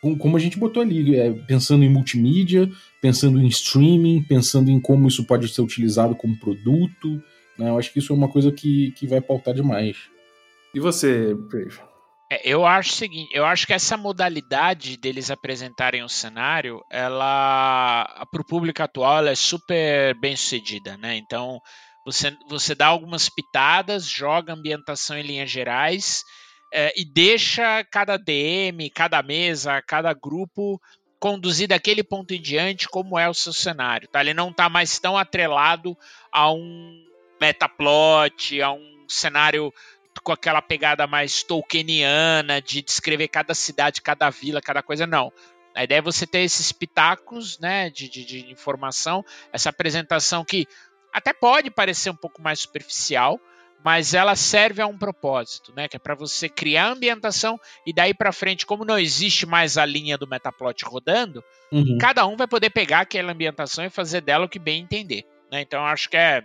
[0.02, 2.70] com- como a gente botou ali, é, pensando em multimídia,
[3.00, 7.22] pensando em streaming, pensando em como isso pode ser utilizado como produto.
[7.60, 7.70] Né?
[7.70, 9.98] Eu acho que isso é uma coisa que, que vai pautar demais.
[10.74, 11.80] E você, Brave?
[12.32, 18.26] É, eu acho o seguinte, eu acho que essa modalidade deles apresentarem o cenário, ela
[18.32, 21.16] para o público atual ela é super bem sucedida, né?
[21.18, 21.60] Então
[22.06, 26.24] você, você dá algumas pitadas, joga ambientação em linhas gerais
[26.74, 30.80] é, e deixa cada DM, cada mesa, cada grupo
[31.20, 34.22] conduzir daquele ponto em diante como é o seu cenário, tá?
[34.22, 35.96] Ele não está mais tão atrelado
[36.32, 37.04] a um
[37.40, 39.72] metaplot, a um cenário
[40.24, 45.32] com aquela pegada mais tolkieniana de descrever cada cidade, cada vila, cada coisa, não.
[45.76, 50.66] A ideia é você ter esses pitacos né, de, de, de informação, essa apresentação que
[51.14, 53.40] até pode parecer um pouco mais superficial,
[53.84, 55.88] mas ela serve a um propósito, né?
[55.88, 59.78] Que é para você criar a ambientação e daí para frente, como não existe mais
[59.78, 61.98] a linha do metaplot rodando, Uhum.
[62.00, 65.24] cada um vai poder pegar aquela ambientação e fazer dela o que bem entender.
[65.52, 65.62] Né?
[65.62, 66.44] Então eu acho que é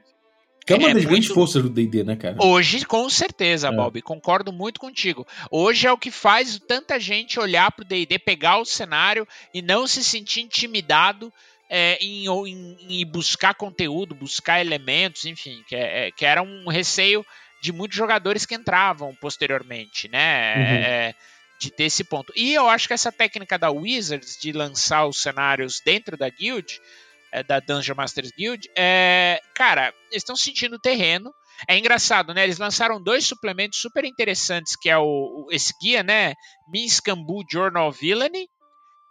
[0.78, 2.36] Que é uma É das grandes muito- forças do D&D, né, cara?
[2.40, 3.72] Hoje, com certeza, É.
[3.72, 5.26] Bob, concordo muito contigo.
[5.50, 9.86] Hoje é o que faz tanta gente olhar pro D&D, pegar o cenário e não
[9.86, 11.32] se sentir intimidado
[11.72, 16.68] é, em, em- em buscar conteúdo, buscar elementos, enfim, que, é- é- que era um
[16.68, 17.24] receio
[17.62, 20.54] de muitos jogadores que entravam posteriormente, né?
[20.56, 20.62] Uhum.
[20.62, 21.14] É,
[21.60, 22.32] de ter esse ponto.
[22.34, 26.80] E eu acho que essa técnica da Wizards de lançar os cenários dentro da guild,
[27.32, 31.32] é, da Dungeon Masters Guild, é, cara, eles estão sentindo o terreno.
[31.68, 32.42] É engraçado, né?
[32.44, 36.34] Eles lançaram dois suplementos super interessantes, que é o, o- esse guia, né?
[36.72, 38.48] Minskambu Journal of Villainy,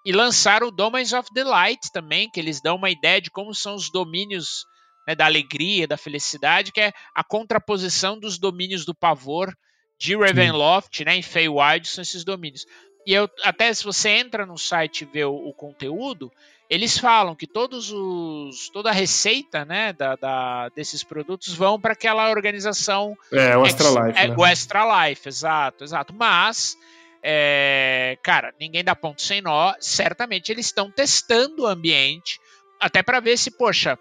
[0.05, 3.75] e lançaram o Domains of Delight também, que eles dão uma ideia de como são
[3.75, 4.65] os domínios
[5.07, 9.53] né, da alegria, da felicidade, que é a contraposição dos domínios do pavor
[9.99, 12.65] de Ravenloft, né, em Feywild, são esses domínios.
[13.05, 16.31] E eu, até se você entra no site e vê o, o, conteúdo,
[16.69, 21.93] eles falam que todos os, toda a receita né, da, da desses produtos vão para
[21.93, 23.17] aquela organização.
[23.31, 24.19] É, o Extra Life.
[24.19, 24.35] É, né?
[24.37, 26.13] O Extra Life, exato, exato.
[26.13, 26.77] Mas,
[27.23, 29.73] é, cara, ninguém dá ponto sem nó.
[29.79, 32.39] Certamente eles estão testando o ambiente,
[32.79, 33.97] até para ver se, poxa,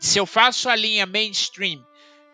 [0.00, 1.84] se eu faço a linha mainstream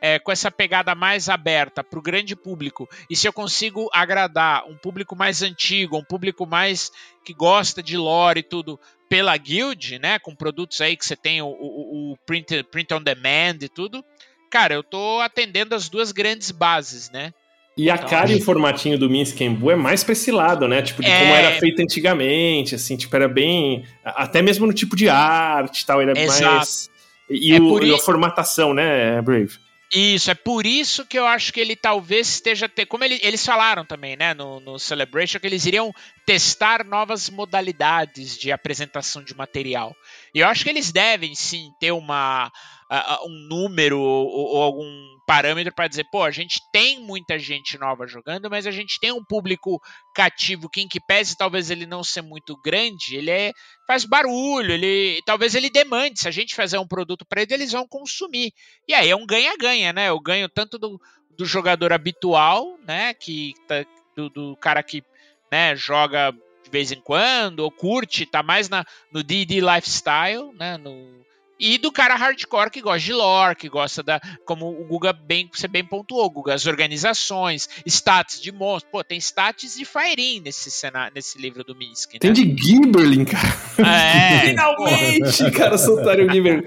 [0.00, 4.66] é, com essa pegada mais aberta para o grande público e se eu consigo agradar
[4.66, 6.90] um público mais antigo, um público mais
[7.24, 8.80] que gosta de lore e tudo
[9.12, 13.02] pela guild, né, com produtos aí que você tem o, o, o print, print on
[13.02, 14.02] demand e tudo,
[14.50, 17.30] cara, eu tô atendendo as duas grandes bases, né?
[17.76, 20.66] E a então, cara e o formatinho do Minsk Embu é mais pra esse lado,
[20.66, 20.80] né?
[20.80, 21.18] Tipo, de é...
[21.18, 23.84] como era feito antigamente, assim, tipo, era bem.
[24.02, 26.56] Até mesmo no tipo de arte e tal, era Exato.
[26.56, 26.90] mais.
[27.28, 29.58] E, é o, e a formatação, né, Brave?
[29.94, 32.66] Isso, é por isso que eu acho que ele talvez esteja.
[32.66, 32.86] Te...
[32.86, 35.92] Como ele, eles falaram também, né, no, no Celebration, que eles iriam
[36.24, 39.94] testar novas modalidades de apresentação de material.
[40.34, 42.50] E eu acho que eles devem sim ter uma
[42.90, 47.78] uh, um número ou, ou algum parâmetro para dizer, pô, a gente tem muita gente
[47.78, 49.80] nova jogando, mas a gente tem um público
[50.14, 53.50] cativo que, em que pese talvez ele não ser muito grande, ele é,
[53.86, 57.72] faz barulho, ele talvez ele demande, se a gente fazer um produto para ele, eles
[57.72, 58.52] vão consumir.
[58.86, 60.10] E aí é um ganha-ganha, né?
[60.10, 65.02] Eu ganho tanto do, do jogador habitual, né, que tá, do, do cara que
[65.50, 66.30] né, joga
[66.62, 71.24] de vez em quando, ou curte, tá mais na, no D&D Lifestyle, né, no,
[71.62, 74.20] e do cara hardcore que gosta de lore, que gosta da.
[74.44, 78.90] Como o Guga bem, você bem pontuou, Guga, as organizações, stats de monstros.
[78.90, 82.14] Pô, tem stats de Fairin nesse, cenário, nesse livro do Minsk.
[82.14, 82.18] Né?
[82.18, 83.48] Tem de Gimberlin, cara.
[83.78, 86.64] É, Finalmente, cara, soltaram o Gimberlin.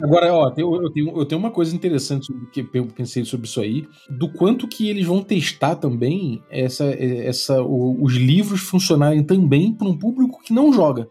[0.00, 3.88] Agora, ó, eu tenho, eu tenho uma coisa interessante que eu pensei sobre isso aí,
[4.08, 9.98] do quanto que eles vão testar também essa, essa, os livros funcionarem também para um
[9.98, 11.08] público que não joga.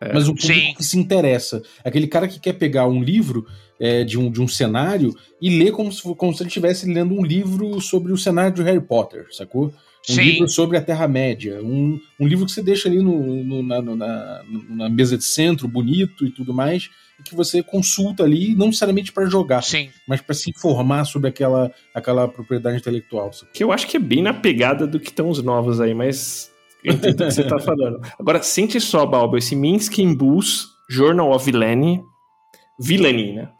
[0.00, 0.74] É, mas um público sim.
[0.74, 1.62] que se interessa.
[1.84, 3.46] Aquele cara que quer pegar um livro
[3.80, 7.14] é, de, um, de um cenário e ler como se, como se ele estivesse lendo
[7.14, 9.72] um livro sobre o cenário de Harry Potter, sacou?
[10.08, 10.22] Um sim.
[10.22, 11.60] livro sobre a Terra-média.
[11.62, 15.66] Um, um livro que você deixa ali no, no, na, na, na, mesa de centro,
[15.66, 19.90] bonito e tudo mais, e que você consulta ali, não necessariamente para jogar, sim.
[20.06, 23.32] mas para se informar sobre aquela, aquela propriedade intelectual.
[23.32, 23.52] Sacou?
[23.52, 26.52] Que eu acho que é bem na pegada do que estão os novos aí, mas
[26.86, 28.00] eu entendo o que você tá falando.
[28.18, 32.04] Agora, sente só, Balbo, esse Minsk Bus Journal of Villainy,
[32.78, 33.52] Villainy, né?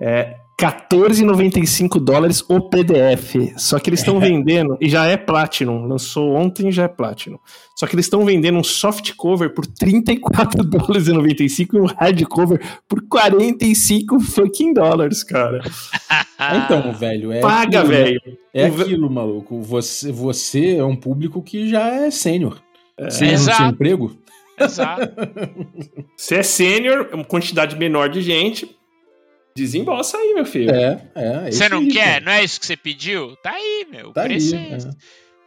[0.00, 3.34] É 14,95 dólares o PDF.
[3.56, 7.38] Só que eles estão vendendo, e já é Platinum, lançou ontem já é Platinum.
[7.74, 11.86] Só que eles estão vendendo um soft cover por 34 dólares e 95 e um
[11.86, 15.62] hard cover por 45 fucking dólares, cara.
[16.64, 18.04] então, velho, é Paga, aquilo, né?
[18.04, 18.20] velho.
[18.54, 19.60] É aquilo, maluco.
[19.62, 22.60] Você, você é um público que já é sênior.
[22.96, 23.10] É.
[23.10, 24.16] Sênior no seu emprego.
[24.60, 25.12] Exato.
[26.16, 28.76] Você é sênior, uma quantidade menor de gente,
[29.54, 30.74] Desembolsa aí, meu filho.
[30.74, 31.50] É, é.
[31.50, 32.22] Você não quer?
[32.22, 33.36] Não é isso que você pediu?
[33.36, 34.12] Tá aí, meu.
[34.12, 34.76] Tá preço aí, é.
[34.76, 34.90] é.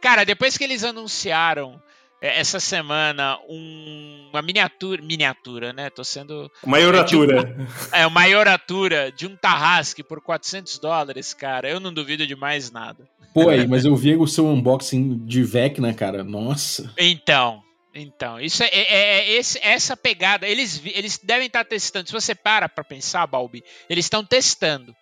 [0.00, 1.80] Cara, depois que eles anunciaram
[2.20, 5.90] é, essa semana um, uma miniatura, miniatura, né?
[5.90, 7.54] Tô sendo maioratura.
[7.92, 11.68] É, é, uma maioratura de um Tarrasque por 400 dólares, cara.
[11.68, 13.08] Eu não duvido de mais nada.
[13.34, 16.24] Pô, aí, mas eu vi o seu unboxing de Vecna, cara.
[16.24, 16.90] Nossa.
[16.96, 17.62] Então,
[17.96, 20.46] então, isso é, é, é esse, essa pegada.
[20.46, 22.06] Eles, eles devem estar testando.
[22.06, 24.94] Se você para para pensar, Balbi, eles estão testando.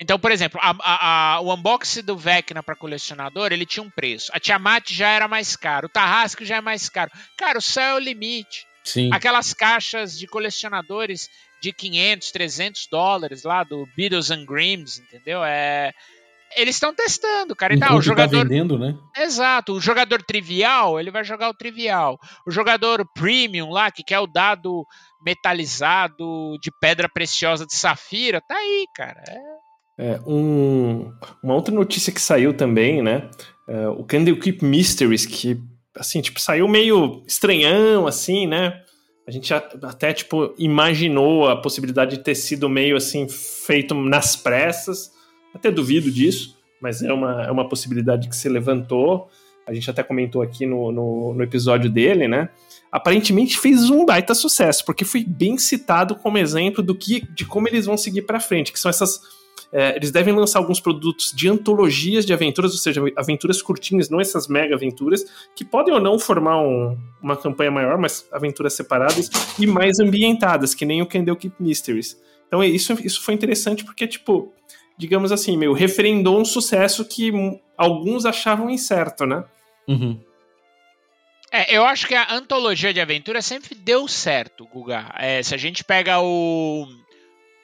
[0.00, 3.90] Então, por exemplo, a, a, a, o unboxing do Vecna para colecionador, ele tinha um
[3.90, 4.30] preço.
[4.32, 7.10] A Tiamat já era mais caro, o Tarrasque já é mais caro.
[7.36, 8.64] Cara, o céu é o limite.
[8.84, 9.10] Sim.
[9.12, 11.28] Aquelas caixas de colecionadores
[11.60, 15.44] de 500, 300 dólares lá do Beatles and Grims, entendeu?
[15.44, 15.92] É,
[16.56, 17.74] eles estão testando, cara.
[17.74, 18.38] Então, o jogador.
[18.38, 18.96] Tá vendendo, né?
[19.16, 19.74] Exato.
[19.74, 22.18] O jogador trivial, ele vai jogar o trivial.
[22.46, 24.84] O jogador premium lá, que quer o dado
[25.24, 29.22] metalizado de pedra preciosa de safira, tá aí, cara.
[29.26, 29.68] É.
[30.00, 33.28] É, um, uma outra notícia que saiu também, né?
[33.68, 35.60] É, o Candlekeep Mysteries, que,
[35.96, 38.80] assim, tipo, saiu meio estranhão, assim, né?
[39.26, 45.10] A gente até, tipo, imaginou a possibilidade de ter sido meio, assim, feito nas pressas.
[45.58, 49.28] Até duvido disso, mas é uma, é uma possibilidade que se levantou.
[49.66, 52.48] A gente até comentou aqui no, no, no episódio dele, né?
[52.90, 57.68] Aparentemente fez um baita sucesso, porque foi bem citado como exemplo do que, de como
[57.68, 59.20] eles vão seguir para frente, que são essas
[59.70, 64.20] é, eles devem lançar alguns produtos de antologias de aventuras, ou seja, aventuras curtinhas, não
[64.20, 69.30] essas mega aventuras, que podem ou não formar um, uma campanha maior, mas aventuras separadas
[69.58, 72.18] e mais ambientadas, que nem o Candle Keep Mysteries.
[72.46, 74.50] Então isso, isso foi interessante porque, tipo,
[74.98, 77.32] digamos assim, meio referendou um sucesso que
[77.76, 79.44] alguns achavam incerto, né?
[79.86, 80.20] Uhum.
[81.50, 85.14] É, eu acho que a antologia de aventura sempre deu certo, Guga.
[85.16, 86.86] É, se a gente pega o,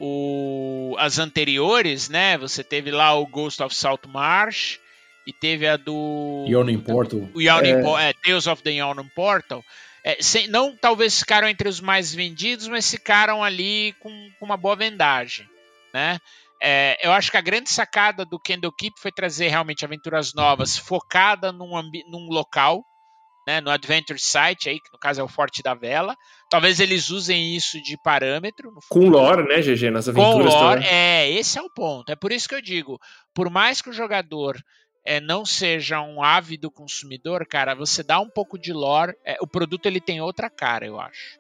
[0.01, 2.39] o, as anteriores, né?
[2.39, 4.79] Você teve lá o Ghost of Saltmarsh
[5.27, 7.29] e teve a do Yawning Portal.
[7.35, 8.11] O Yawning é.
[8.11, 9.63] é, Tales of the Yawning Portal.
[10.03, 14.57] É, sem, não talvez ficaram entre os mais vendidos, mas ficaram ali com, com uma
[14.57, 15.47] boa vendagem,
[15.93, 16.19] né?
[16.63, 20.77] É, eu acho que a grande sacada do Kendall Keep foi trazer realmente aventuras novas,
[20.79, 21.71] focada num,
[22.09, 22.83] num local,
[23.47, 26.17] né, no Adventure Site, aí, que no caso é o Forte da Vela.
[26.51, 28.73] Talvez eles usem isso de parâmetro.
[28.89, 30.55] Com lore, né, GG, nas aventuras.
[30.55, 30.95] Com lore, também.
[30.95, 32.11] é, esse é o ponto.
[32.11, 32.99] É por isso que eu digo,
[33.35, 34.57] por mais que o jogador
[35.05, 39.47] é, não seja um ávido consumidor, cara, você dá um pouco de lore, é, o
[39.47, 41.39] produto ele tem outra cara, eu acho.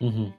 [0.00, 0.32] Uhum.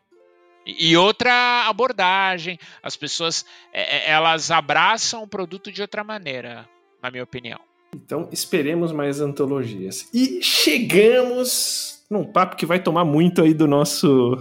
[0.65, 6.67] E, outra abordagem, as pessoas é, é, elas abraçam o produto de outra maneira,
[7.01, 7.59] na minha opinião.
[7.95, 10.07] Então esperemos mais antologias.
[10.13, 14.37] E chegamos num papo que vai tomar muito aí do nosso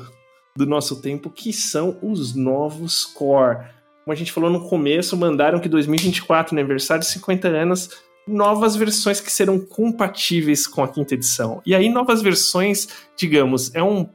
[0.57, 3.59] do nosso tempo, que são os novos core.
[4.05, 7.91] Como a gente falou no começo, mandaram que 2024, no aniversário de 50 anos,
[8.27, 11.63] novas versões que serão compatíveis com a quinta edição.
[11.65, 14.09] E aí, novas versões, digamos, é um.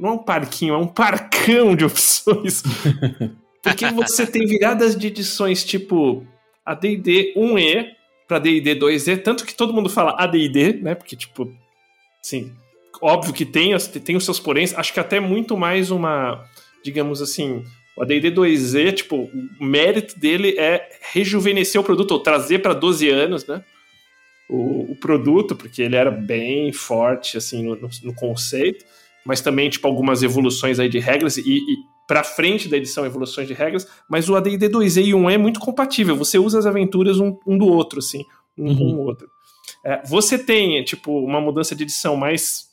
[0.00, 2.62] Não é um parquinho, é um parcão de opções.
[3.62, 6.26] Porque você tem viradas de edições tipo
[6.64, 7.86] a DD 1E
[8.26, 10.94] para DD 2E, tanto que todo mundo fala ADD, né?
[10.94, 11.52] Porque, tipo,
[12.22, 12.52] sim,
[13.00, 16.44] óbvio que tem, tem os seus poréns, acho que até muito mais uma,
[16.82, 17.62] digamos assim,
[17.96, 23.08] o AD&D 2E, tipo, o mérito dele é rejuvenescer o produto, ou trazer para 12
[23.10, 23.62] anos, né?
[24.48, 28.84] O, o, produto, porque ele era bem forte, assim, no, no, conceito,
[29.24, 33.48] mas também, tipo, algumas evoluções aí de regras e, e para frente da edição evoluções
[33.48, 37.18] de regras, mas o AD&D 2E e 1E é muito compatível, você usa as aventuras
[37.18, 38.24] um, um do outro, assim,
[38.58, 38.76] um uhum.
[38.76, 39.28] com o outro.
[39.84, 42.66] É, você tem, tipo, uma mudança de edição mais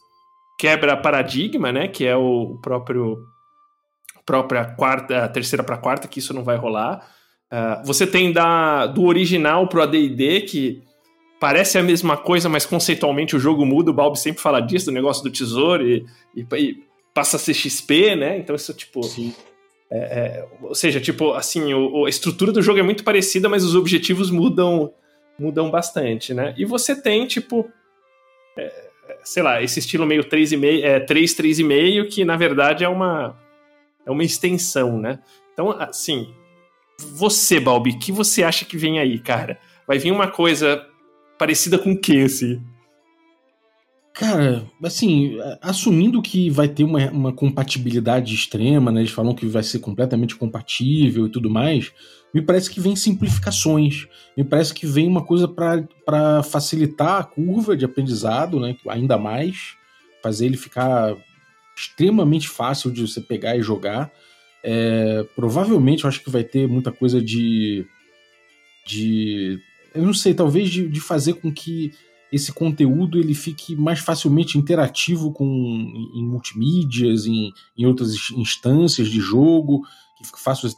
[0.59, 3.17] quebra paradigma, né, que é o próprio
[4.25, 7.03] própria quarta, terceira para quarta, que isso não vai rolar.
[7.51, 10.83] Uh, você tem da, do original pro AD&D, que
[11.39, 13.91] parece a mesma coisa, mas conceitualmente o jogo muda.
[13.91, 17.53] O Balbi sempre fala disso, do negócio do tesouro, e, e, e passa a ser
[17.53, 18.37] XP, né?
[18.37, 19.01] Então isso, tipo...
[19.91, 23.63] É, é, ou seja, tipo, assim, o, a estrutura do jogo é muito parecida, mas
[23.63, 24.93] os objetivos mudam
[25.39, 26.53] mudam bastante, né?
[26.57, 27.67] E você tem, tipo...
[28.57, 28.89] É,
[29.23, 33.37] sei lá, esse estilo meio 3,5, é, 3, 3,5, que na verdade é uma
[34.05, 35.19] é uma extensão, né?
[35.53, 36.33] Então, assim,
[36.97, 39.59] você, Balbi, o que você acha que vem aí, cara?
[39.87, 40.85] Vai vir uma coisa
[41.39, 42.61] parecida com o que, assim?
[44.13, 48.99] Cara, assim, assumindo que vai ter uma, uma compatibilidade extrema, né?
[48.99, 51.93] Eles falam que vai ser completamente compatível e tudo mais.
[52.33, 54.07] Me parece que vem simplificações.
[54.35, 58.75] Me parece que vem uma coisa para facilitar a curva de aprendizado, né?
[58.89, 59.77] Ainda mais.
[60.21, 61.15] Fazer ele ficar
[61.77, 64.11] extremamente fácil de você pegar e jogar.
[64.61, 67.85] É, provavelmente eu acho que vai ter muita coisa de.
[68.85, 71.91] de eu não sei, talvez de, de fazer com que
[72.31, 79.19] esse conteúdo ele fique mais facilmente interativo com em multimídias, em, em outras instâncias de
[79.19, 79.81] jogo,
[80.17, 80.77] que fique fácil você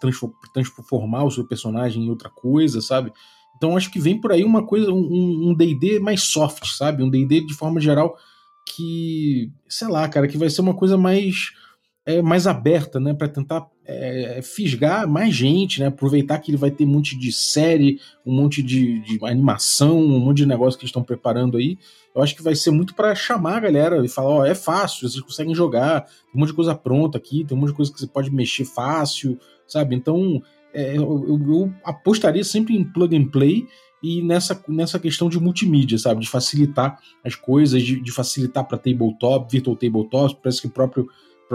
[0.53, 3.11] transformar o seu personagem em outra coisa, sabe?
[3.57, 7.03] Então acho que vem por aí uma coisa, um D&D um mais soft, sabe?
[7.03, 8.15] Um D&D de forma geral
[8.75, 11.51] que, sei lá, cara, que vai ser uma coisa mais
[12.05, 16.71] é, mais aberta, né, para tentar é, fisgar mais gente, né, aproveitar que ele vai
[16.71, 20.83] ter um monte de série, um monte de, de animação, um monte de negócio que
[20.83, 21.77] eles estão preparando aí.
[22.13, 25.09] Eu acho que vai ser muito para chamar a galera e falar, ó, é fácil,
[25.09, 27.91] vocês conseguem jogar, tem um monte de coisa pronta aqui, tem um monte de coisa
[27.91, 29.95] que você pode mexer fácil, sabe?
[29.95, 30.41] Então,
[30.73, 33.65] é, eu, eu apostaria sempre em plug and play
[34.03, 36.21] e nessa, nessa questão de multimídia, sabe?
[36.21, 40.37] De facilitar as coisas, de, de facilitar para tabletop, virtual tabletop.
[40.41, 41.07] Parece que o próprio,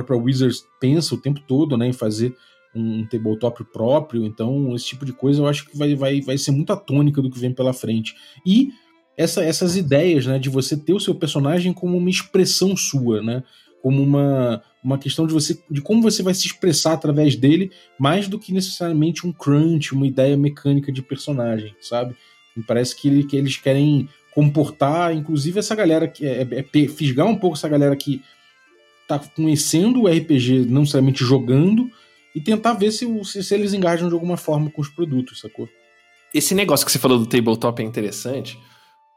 [0.05, 2.37] próprio Wizards pensa o tempo todo né, em fazer
[2.75, 4.25] um tabletop próprio.
[4.25, 7.23] Então, esse tipo de coisa eu acho que vai, vai, vai ser muito a tônica
[7.23, 8.15] do que vem pela frente.
[8.45, 8.71] E
[9.17, 13.43] essa, essas ideias né, de você ter o seu personagem como uma expressão sua, né?
[13.83, 18.29] Como uma, uma questão de você de como você vai se expressar através dele, mais
[18.29, 22.15] do que necessariamente um crunch, uma ideia mecânica de personagem, sabe?
[22.57, 27.27] Me parece que, que eles querem comportar, inclusive, essa galera que é, é, é fisgar
[27.27, 28.21] um pouco essa galera que
[29.07, 31.91] tá conhecendo o RPG, não necessariamente jogando,
[32.35, 35.69] e tentar ver se, se, se, eles engajam de alguma forma com os produtos, sacou?
[36.35, 38.59] Esse negócio que você falou do tabletop é interessante,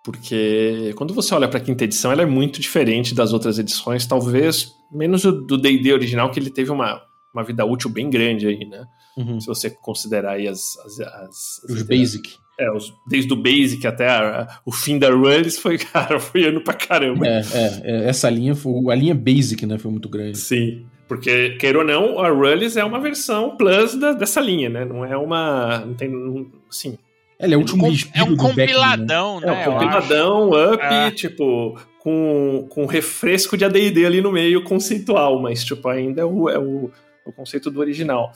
[0.03, 4.05] porque quando você olha para a quinta edição, ela é muito diferente das outras edições,
[4.05, 7.01] talvez menos do D&D original, que ele teve uma,
[7.33, 8.85] uma vida útil bem grande aí, né?
[9.17, 9.39] Uhum.
[9.39, 10.77] Se você considerar aí as.
[10.85, 12.37] as, as os as, basic.
[12.59, 16.43] É, os, desde o basic até a, a, o fim da Runs foi, cara, foi
[16.43, 17.25] ano pra caramba.
[17.25, 20.37] É, é, é, essa linha, foi, a linha basic, né, foi muito grande.
[20.37, 20.85] Sim.
[21.09, 24.85] Porque, queira ou não, a Rullis é uma versão plus da, dessa linha, né?
[24.85, 25.79] Não é uma.
[25.79, 26.07] Não tem.
[26.07, 26.99] Não, assim.
[27.39, 29.47] Ela é o último É um compiladão, né?
[29.47, 29.63] né?
[29.63, 31.09] É um compiladão, up, é.
[31.09, 36.47] tipo, com, com refresco de ADD ali no meio conceitual, mas, tipo, ainda é o,
[36.47, 36.91] é o,
[37.25, 38.31] o conceito do original.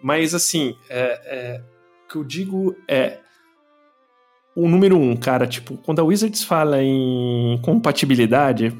[0.00, 1.60] Mas, assim, é, é,
[2.04, 3.18] o que eu digo é.
[4.56, 8.72] O número um, cara, tipo, quando a Wizards fala em compatibilidade,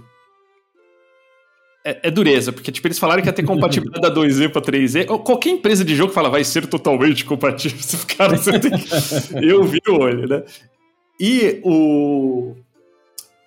[1.84, 5.04] é, é, dureza, porque tipo, eles falaram que ia ter compatibilidade da 2E para 3E.
[5.22, 7.78] Qualquer empresa de jogo fala, vai ser totalmente compatível.
[8.16, 8.88] Cara, você tem que...
[9.42, 10.42] Eu vi o olho, né?
[11.20, 12.54] E o,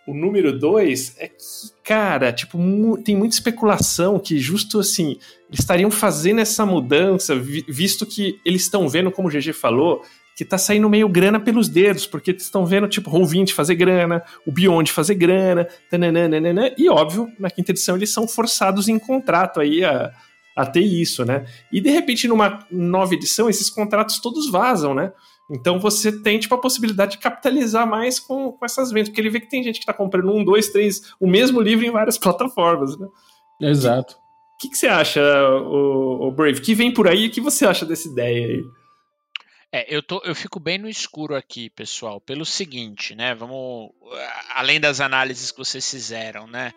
[0.08, 1.36] o número 2 é que,
[1.84, 5.18] cara, tipo, mu tem muita especulação que justo assim,
[5.50, 10.02] eles estariam fazendo essa mudança, vi visto que eles estão vendo, como o GG falou,
[10.38, 14.52] que tá saindo meio grana pelos dedos, porque estão vendo, tipo, Roll20 fazer grana, o
[14.52, 19.84] Beyond fazer grana, tananana, e óbvio, na quinta edição eles são forçados em contrato aí
[19.84, 20.14] a,
[20.56, 21.48] a ter isso, né?
[21.74, 25.12] E de repente, numa nova edição, esses contratos todos vazam, né?
[25.50, 29.32] Então você tem, tipo, a possibilidade de capitalizar mais com, com essas vendas, porque ele
[29.32, 32.18] vê que tem gente que tá comprando um, dois, três, o mesmo livro em várias
[32.20, 33.08] plataformas, né?
[33.60, 34.14] Exato.
[34.14, 35.20] O que, que, você acha,
[35.50, 36.62] o, o Brave?
[36.62, 37.26] que vem por aí?
[37.26, 38.66] O que você acha dessa ideia aí?
[39.72, 43.36] É, eu, tô, eu fico bem no escuro aqui, pessoal, pelo seguinte, né?
[43.36, 43.92] Vamos.
[44.50, 46.74] Além das análises que vocês fizeram, né?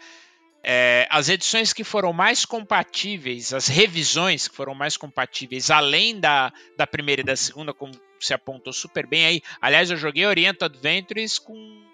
[0.63, 6.53] É, as edições que foram mais compatíveis, as revisões que foram mais compatíveis, além da,
[6.77, 9.43] da primeira e da segunda, como você apontou super bem aí.
[9.61, 11.89] Aliás, eu joguei Oriental Adventures com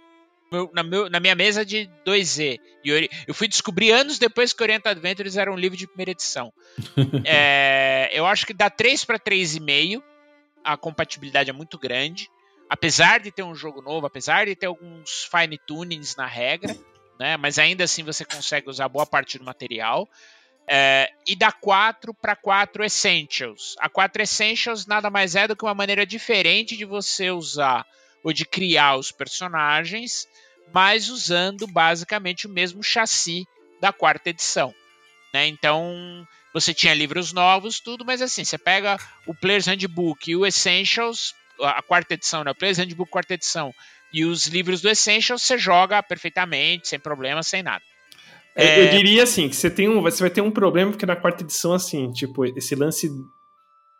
[0.72, 2.58] na, meu, na, minha mesa de 2Z.
[2.84, 6.52] E eu fui descobrir anos depois que Oriental Adventures era um livro de primeira edição.
[7.24, 10.02] é, eu acho que dá 3 para 3,5
[10.66, 12.28] a compatibilidade é muito grande.
[12.68, 16.76] Apesar de ter um jogo novo, apesar de ter alguns fine tunings na regra,
[17.18, 17.36] né?
[17.36, 20.08] Mas ainda assim você consegue usar boa parte do material.
[20.68, 23.76] É, e da 4 para 4 Essentials.
[23.78, 27.86] A 4 Essentials nada mais é do que uma maneira diferente de você usar
[28.24, 30.26] ou de criar os personagens,
[30.74, 33.46] mas usando basicamente o mesmo chassi
[33.80, 34.74] da quarta edição.
[35.32, 35.46] Né?
[35.46, 36.26] Então
[36.60, 38.96] você tinha livros novos, tudo, mas assim, você pega
[39.26, 42.50] o Player's Handbook e o Essentials, a quarta edição, né?
[42.50, 43.74] O Player's Handbook, quarta edição,
[44.10, 47.82] e os livros do Essentials, você joga perfeitamente, sem problema, sem nada.
[48.54, 48.86] É...
[48.86, 51.42] Eu diria assim, que você, tem um, você vai ter um problema, porque na quarta
[51.42, 53.10] edição, assim, tipo, esse lance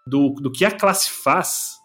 [0.07, 1.77] do, do que a classe faz.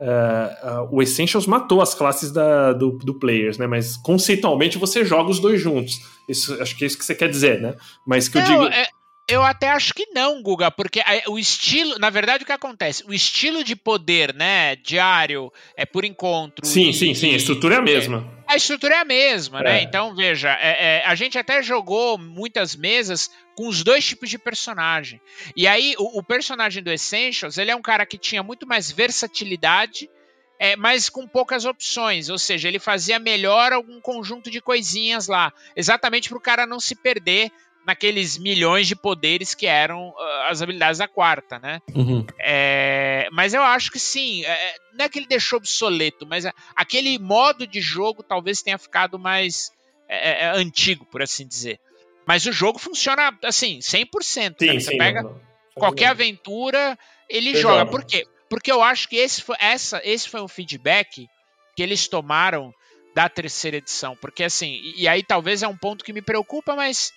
[0.00, 3.66] Uh, uh, o Essentials matou as classes da, do, do Players, né?
[3.66, 6.00] Mas conceitualmente você joga os dois juntos.
[6.28, 7.74] Isso, acho que é isso que você quer dizer, né?
[8.06, 8.64] Mas que eu digo.
[8.66, 8.86] É,
[9.30, 13.04] eu até acho que não, Guga, porque o estilo, na verdade, o que acontece?
[13.06, 16.66] O estilo de poder, né, diário, é por encontro.
[16.66, 18.28] Sim, e, sim, sim, a estrutura é a mesma.
[18.48, 19.70] É, a estrutura é a mesma, né?
[19.70, 19.72] é.
[19.74, 19.82] né?
[19.82, 24.38] Então, veja, é, é, a gente até jogou muitas mesas com os dois tipos de
[24.38, 25.20] personagem.
[25.54, 28.90] E aí, o, o personagem do Essentials, ele é um cara que tinha muito mais
[28.90, 30.10] versatilidade,
[30.58, 35.52] é, mas com poucas opções, ou seja, ele fazia melhor algum conjunto de coisinhas lá,
[35.74, 37.50] exatamente para o cara não se perder
[37.86, 40.16] naqueles milhões de poderes que eram uh,
[40.48, 41.80] as habilidades da quarta, né?
[41.94, 42.24] Uhum.
[42.38, 46.44] É, mas eu acho que sim, é, é não é que ele deixou obsoleto, mas
[46.44, 49.70] é, aquele modo de jogo talvez tenha ficado mais
[50.08, 51.80] é, é antigo, por assim dizer.
[52.26, 54.06] Mas o jogo funciona assim, 100%.
[54.22, 55.40] Sim, Você sim, pega não, não.
[55.74, 57.78] qualquer aventura, ele joga.
[57.78, 57.90] joga.
[57.90, 58.26] Por quê?
[58.48, 61.26] Porque eu acho que esse foi, essa, esse foi um feedback
[61.74, 62.72] que eles tomaram
[63.14, 64.16] da terceira edição.
[64.16, 67.12] Porque assim, e, e aí talvez é um ponto que me preocupa, mas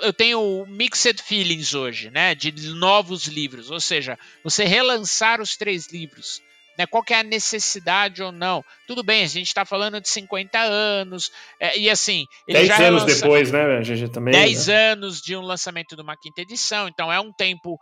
[0.00, 2.34] eu tenho mixed feelings hoje, né?
[2.34, 6.40] De novos livros, ou seja, você relançar os três livros.
[6.76, 8.64] Né, qual é a necessidade ou não?
[8.88, 11.30] Tudo bem, a gente está falando de 50 anos,
[11.60, 12.26] é, e assim.
[12.48, 14.32] 10 anos depois, né, GG também?
[14.32, 14.90] 10 né?
[14.90, 17.78] anos de um lançamento de uma quinta edição, então é um tempo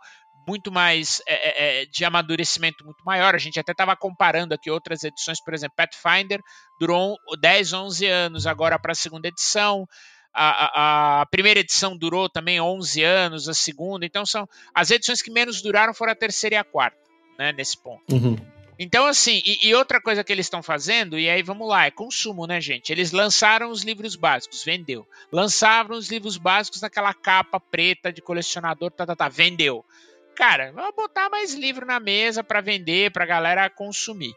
[0.47, 3.33] muito mais é, é, é de amadurecimento muito maior.
[3.33, 6.39] A gente até estava comparando aqui outras edições, por exemplo, Pathfinder
[6.79, 9.87] durou 10, 11 anos agora para a segunda edição
[10.33, 15.31] a, a, primeira edição durou também 11 anos, a segunda, então são as edições que
[15.31, 16.97] menos duraram foram a terceira e a quarta,
[17.37, 18.03] né, nesse ponto.
[18.11, 18.35] Uhum.
[18.79, 21.91] Então, assim, e, e, outra coisa que eles estão fazendo, e aí vamos lá, é
[21.91, 22.91] consumo, né, gente?
[22.91, 25.07] Eles lançaram os livros básicos, vendeu.
[25.31, 29.85] Lançaram os livros básicos naquela capa preta de colecionador, tá, tá, tá, vendeu.
[30.35, 34.33] Cara, vamos botar mais livro na mesa para vender, pra galera consumir.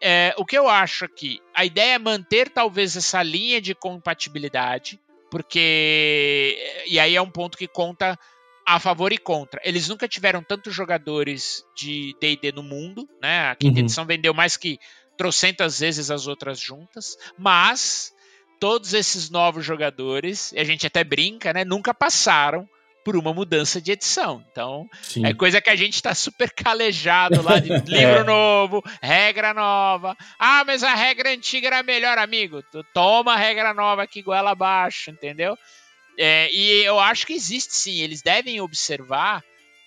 [0.00, 5.00] É, o que eu acho aqui, a ideia é manter talvez essa linha de compatibilidade,
[5.30, 6.56] porque.
[6.86, 8.18] E aí é um ponto que conta
[8.66, 9.60] a favor e contra.
[9.64, 13.48] Eles nunca tiveram tantos jogadores de D&D no mundo, né?
[13.50, 13.84] A quinta uhum.
[13.84, 14.78] edição vendeu mais que
[15.16, 18.12] trocentas vezes as outras juntas, mas
[18.60, 21.64] todos esses novos jogadores, e a gente até brinca, né?
[21.64, 22.68] Nunca passaram
[23.04, 24.44] por uma mudança de edição.
[24.50, 25.26] Então, Sim.
[25.26, 28.24] é coisa que a gente está super calejado lá de livro é.
[28.24, 30.16] novo, regra nova.
[30.38, 32.62] Ah, mas a regra antiga era melhor, amigo.
[32.70, 35.56] Tu toma a regra nova aqui goela abaixo, entendeu?
[36.18, 39.42] É, e eu acho que existe sim, eles devem observar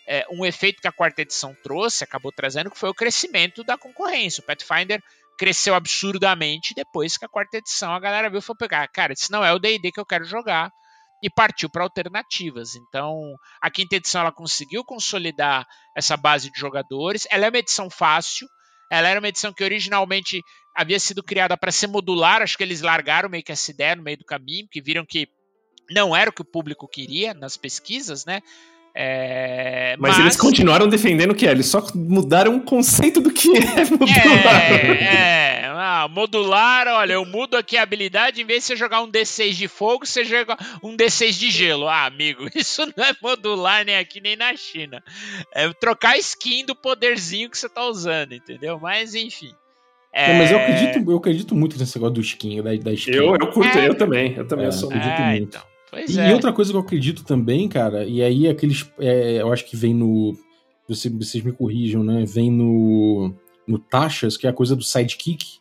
[0.08, 3.78] é, um efeito que a quarta edição trouxe, acabou trazendo, que foi o crescimento da
[3.78, 4.42] concorrência.
[4.42, 5.02] O Pathfinder
[5.38, 9.32] cresceu absurdamente depois que a quarta edição a galera viu e falou: pegar, cara, esse
[9.32, 10.72] não é o DD que eu quero jogar.
[11.22, 12.76] E partiu para alternativas.
[12.76, 17.28] Então, a quinta edição ela conseguiu consolidar essa base de jogadores.
[17.30, 18.48] Ela é uma edição fácil.
[18.90, 20.42] Ela era uma edição que originalmente
[20.76, 22.42] havia sido criada para ser modular.
[22.42, 25.28] Acho que eles largaram meio que essa ideia no meio do caminho, que viram que
[25.90, 28.42] não era o que o público queria nas pesquisas, né?
[28.94, 33.50] É, mas, mas, eles continuaram defendendo que é, eles só mudaram o conceito do que
[33.50, 34.72] é modular.
[34.72, 39.02] É, é ah, modular, olha, eu mudo aqui a habilidade, em vez de você jogar
[39.02, 41.88] um D6 de fogo, você joga um D6 de gelo.
[41.88, 45.04] Ah, amigo, isso não é modular nem aqui nem na China.
[45.54, 48.80] É trocar skin do poderzinho que você tá usando, entendeu?
[48.80, 49.54] Mas enfim.
[50.14, 50.38] É...
[50.38, 53.12] mas eu acredito, eu acredito muito nesse negócio do skin, da, da skin.
[53.12, 53.88] Eu, eu curto, é.
[53.88, 55.44] eu também, eu também, eu sou, acredito é, muito.
[55.44, 55.62] Então.
[55.92, 56.34] Pois e é.
[56.34, 58.90] outra coisa que eu acredito também, cara, e aí aqueles.
[58.98, 60.34] É, eu acho que vem no.
[60.88, 62.24] Vocês, vocês me corrijam, né?
[62.26, 63.36] Vem no.
[63.68, 65.60] No Taxas, que é a coisa do sidekick.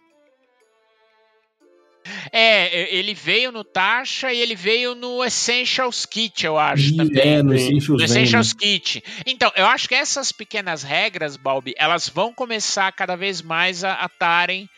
[2.32, 7.22] É, ele veio no Taxa e ele veio no Essentials Kit, eu acho, e, também.
[7.22, 9.04] É, no Essentials, no Essentials Kit.
[9.26, 14.06] Então, eu acho que essas pequenas regras, Balbi, elas vão começar cada vez mais a
[14.06, 14.68] estarem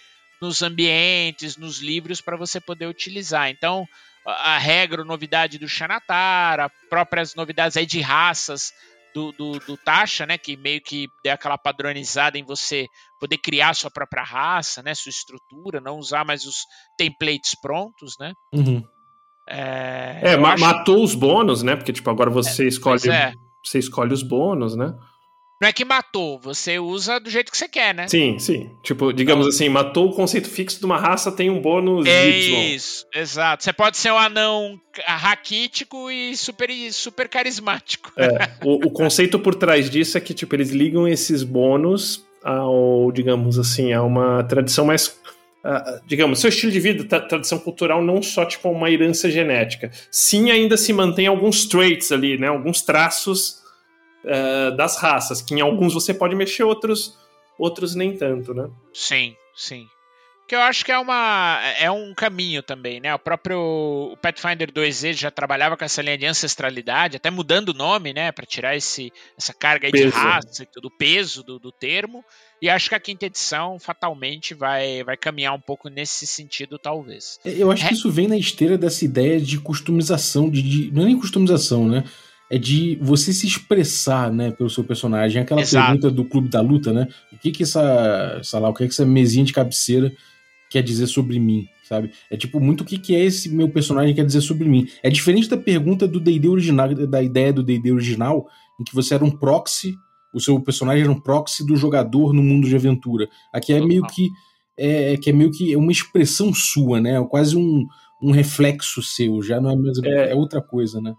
[0.40, 3.48] nos ambientes, nos livros, para você poder utilizar.
[3.48, 3.86] Então,
[4.26, 8.72] a regra, novidade do Xanatar, próprias novidades aí de raças
[9.14, 10.38] do, do, do Tasha, né?
[10.38, 12.86] Que meio que deu aquela padronizada em você
[13.20, 14.94] poder criar sua própria raça, né?
[14.94, 16.64] Sua estrutura, não usar mais os
[16.96, 18.32] templates prontos, né?
[18.52, 18.82] Uhum.
[19.48, 20.64] É, é ma acho...
[20.64, 21.76] matou os bônus, né?
[21.76, 23.10] Porque, tipo, agora você é, escolhe.
[23.10, 23.32] É.
[23.64, 24.94] Você escolhe os bônus, né?
[25.62, 28.08] Não é que matou, você usa do jeito que você quer, né?
[28.08, 28.68] Sim, sim.
[28.82, 32.28] Tipo, digamos então, assim, matou o conceito fixo de uma raça, tem um bônus é
[32.28, 32.74] Y.
[32.74, 33.62] Isso, exato.
[33.62, 38.10] Você pode ser um anão raquítico e super, super carismático.
[38.16, 43.12] É, o, o conceito por trás disso é que, tipo, eles ligam esses bônus ao,
[43.12, 45.16] digamos assim, a uma tradição mais
[45.64, 49.92] Uh, digamos, seu estilo de vida, tra tradição cultural, não só tipo uma herança genética.
[50.10, 52.48] Sim, ainda se mantém alguns traits ali, né?
[52.48, 53.61] Alguns traços
[54.24, 57.18] uh, das raças, que em alguns você pode mexer, outros,
[57.58, 58.68] outros nem tanto, né?
[58.92, 59.86] Sim, sim.
[60.48, 63.14] Que eu acho que é uma é um caminho também, né?
[63.14, 67.74] O próprio o Pathfinder 2E já trabalhava com essa linha de ancestralidade, até mudando o
[67.74, 72.22] nome, né, para tirar esse, essa carga de raça, do peso do, do termo.
[72.60, 77.38] E acho que a quinta edição fatalmente vai, vai caminhar um pouco nesse sentido, talvez.
[77.44, 77.88] Eu acho é...
[77.88, 81.88] que isso vem na esteira dessa ideia de customização, de, de, não é nem customização,
[81.88, 82.04] né?
[82.52, 85.40] É de você se expressar, né, pelo seu personagem.
[85.40, 85.86] Aquela Exato.
[85.86, 87.08] pergunta do Clube da Luta, né?
[87.32, 90.12] O que que essa, sei lá, o que que essa mesinha de cabeceira
[90.68, 92.10] quer dizer sobre mim, sabe?
[92.30, 94.86] É tipo muito o que que é esse meu personagem quer dizer sobre mim.
[95.02, 98.46] É diferente da pergunta do D&D original, da ideia do D&D original,
[98.78, 99.94] em que você era um proxy,
[100.34, 103.30] o seu personagem era um proxy do jogador no mundo de aventura.
[103.50, 104.28] Aqui é meio que
[104.76, 107.18] é, que é meio que uma expressão sua, né?
[107.30, 107.86] Quase um,
[108.22, 111.14] um reflexo seu, já não é mesmo, é, é outra coisa, né?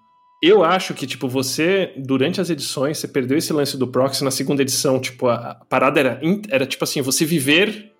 [0.46, 4.30] Eu acho que, tipo, você, durante as edições, você perdeu esse lance do proxy na
[4.30, 5.00] segunda edição.
[5.00, 7.94] Tipo, a, parada era, era, tipo assim, você viver,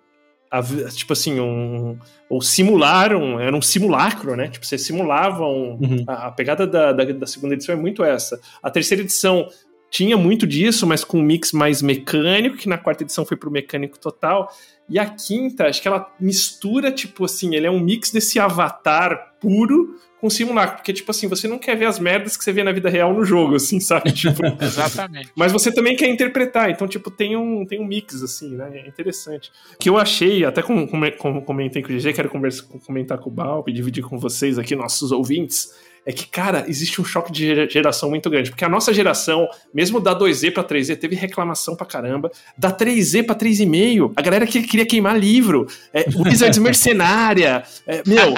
[0.50, 1.98] a, tipo assim, um.
[2.28, 4.48] Ou simular, um, era um simulacro, né?
[4.48, 6.04] Tipo, você simulava um, uhum.
[6.06, 8.38] a, a, pegada da, da, da, segunda edição é muito essa.
[8.62, 9.48] A terceira edição
[9.94, 13.48] tinha muito disso, mas com um mix mais mecânico, que na quarta edição foi pro
[13.48, 14.52] mecânico total.
[14.88, 19.36] E a quinta, acho que ela mistura, tipo assim, ele é um mix desse avatar
[19.40, 22.64] puro com simulacro, porque, tipo assim, você não quer ver as merdas que você vê
[22.64, 24.10] na vida real no jogo, assim, sabe?
[24.24, 25.30] Tipo, Exatamente.
[25.36, 28.82] Mas você também quer interpretar, então, tipo, tem um, tem um mix, assim, né?
[28.84, 29.52] É interessante.
[29.74, 33.18] O que eu achei, até com, com, com comentei com o GG, quero conversa, comentar
[33.18, 35.72] com o Balp, dividir com vocês aqui, nossos ouvintes,
[36.06, 38.50] é que, cara, existe um choque de geração muito grande.
[38.50, 42.30] Porque a nossa geração, mesmo da 2Z pra 3Z, teve reclamação pra caramba.
[42.58, 45.66] Da 3Z pra 3,5, a galera que queria queimar livro.
[45.92, 47.64] É, Wizards Mercenária.
[47.86, 48.34] É, meu,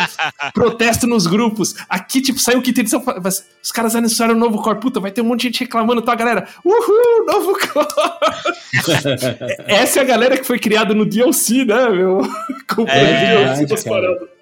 [0.54, 1.74] protesto nos grupos.
[1.88, 3.02] Aqui, tipo, saiu o quinta edição.
[3.62, 4.78] Os caras anunciaram um novo core.
[4.78, 6.46] Puta, vai ter um monte de gente reclamando, tá, galera?
[6.64, 7.86] Uhul, novo core.
[9.66, 12.20] Essa é a galera que foi criada no DLC, né, meu?
[12.72, 14.35] Com é, o DLC das paradas.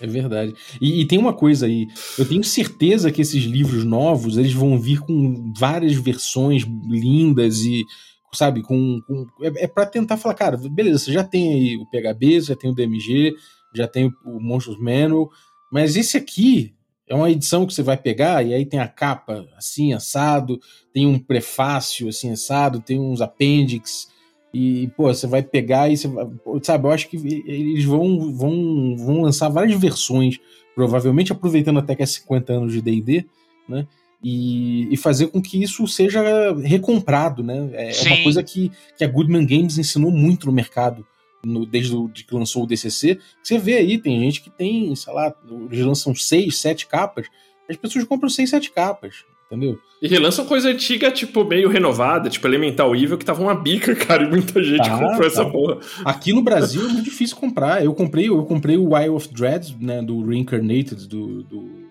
[0.00, 0.54] É verdade.
[0.80, 4.78] E, e, tem uma coisa aí, eu tenho certeza que esses livros novos, eles vão
[4.78, 7.84] vir com várias versões lindas e,
[8.32, 9.00] sabe, com...
[9.06, 12.56] com é, é para tentar falar, cara, beleza, você já tem aí o PHB, já
[12.56, 13.34] tem o DMG,
[13.74, 15.30] já tem o, o Monstros Manual,
[15.70, 16.74] mas esse aqui
[17.10, 20.60] é uma edição que você vai pegar e aí tem a capa assim, assado,
[20.92, 24.08] tem um prefácio assim, assado, tem uns apêndices,
[24.52, 26.26] e, pô, você vai pegar e você vai,
[26.62, 30.38] sabe, eu acho que eles vão, vão, vão lançar várias versões,
[30.74, 33.26] provavelmente aproveitando até que é 50 anos de D&D,
[33.68, 33.86] né?
[34.22, 37.70] E, e, fazer com que isso seja recomprado, né?
[37.72, 41.06] É, é uma coisa que, que a Goodman Games ensinou muito no mercado
[41.42, 43.18] no, desde o, de que lançou o DCC.
[43.42, 45.34] Você vê aí, tem gente que tem, sei lá,
[45.70, 47.28] eles lançam seis, sete capas,
[47.66, 49.78] as pessoas compram seis, sete capas entendeu?
[50.00, 54.22] E relançam coisa antiga, tipo, meio renovada, tipo Elemental Evil, que tava uma bica, cara,
[54.22, 55.26] e muita gente tá, comprou tá.
[55.26, 55.78] essa porra.
[56.04, 57.84] Aqui no Brasil é muito difícil comprar.
[57.84, 61.90] Eu comprei, eu comprei o Eye of Dread, né, do Reincarnated, do, do,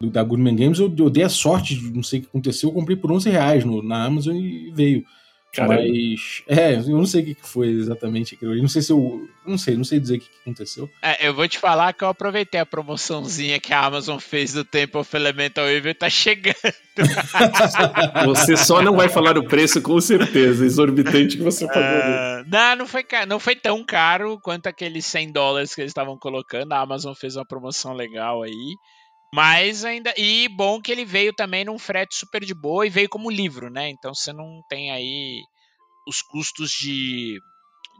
[0.00, 0.78] do da Goodman Games.
[0.78, 3.64] Eu, eu, dei a sorte, não sei o que aconteceu, eu comprei por 11 reais
[3.64, 5.04] no, na Amazon e veio.
[5.52, 5.76] Caramba.
[5.76, 6.42] Mas.
[6.46, 8.54] É, eu não sei o que foi exatamente aquilo.
[8.54, 9.28] Eu não sei se eu.
[9.46, 10.90] Não sei, não sei dizer o que aconteceu.
[11.00, 14.62] É, eu vou te falar que eu aproveitei a promoçãozinha que a Amazon fez do
[14.62, 16.54] Temple of Elemental Evil tá chegando.
[18.26, 21.80] você só não vai falar o preço com certeza, exorbitante que você pagou.
[21.82, 26.18] Uh, não, não foi, não foi tão caro quanto aqueles 100 dólares que eles estavam
[26.18, 26.72] colocando.
[26.72, 28.74] A Amazon fez uma promoção legal aí.
[29.34, 30.12] Mas ainda.
[30.16, 33.70] E bom que ele veio também num frete super de boa e veio como livro,
[33.70, 33.88] né?
[33.88, 35.42] Então você não tem aí
[36.06, 37.38] os custos de,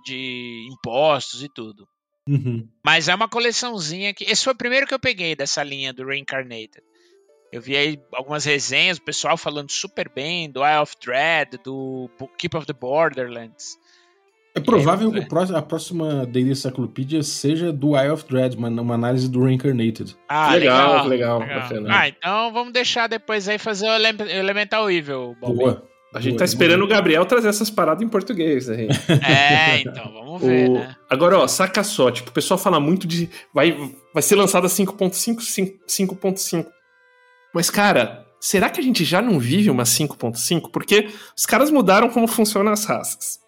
[0.05, 1.87] de impostos e tudo.
[2.29, 2.68] Uhum.
[2.85, 4.24] Mas é uma coleçãozinha que.
[4.24, 6.83] Esse foi o primeiro que eu peguei dessa linha do Reincarnated.
[7.51, 12.11] Eu vi aí algumas resenhas, o pessoal falando super bem do Eye of Dread, do
[12.37, 13.79] Keep of the Borderlands.
[14.59, 15.20] É provável que
[15.54, 20.16] a próxima Daily Encyclopedia seja do Eye of Dread, uma análise do Reincarnated.
[20.28, 21.38] Ah, legal, legal.
[21.40, 21.68] legal.
[21.70, 21.86] legal.
[21.88, 23.94] Ah, então vamos deixar depois aí fazer o
[24.28, 25.36] Elemental Evil.
[25.40, 25.82] Boa.
[26.14, 26.86] A gente boa, tá esperando boa.
[26.86, 28.88] o Gabriel trazer essas paradas em português aí.
[29.09, 30.74] É, então, vamos ver, o...
[30.74, 30.96] né?
[31.09, 33.76] Agora, ó, saca só, tipo, o pessoal fala muito de vai,
[34.12, 35.36] vai ser lançada 5.5,
[35.86, 36.66] 5.5.
[37.54, 40.70] Mas, cara, será que a gente já não vive uma 5.5?
[40.72, 43.38] Porque os caras mudaram como funcionam as raças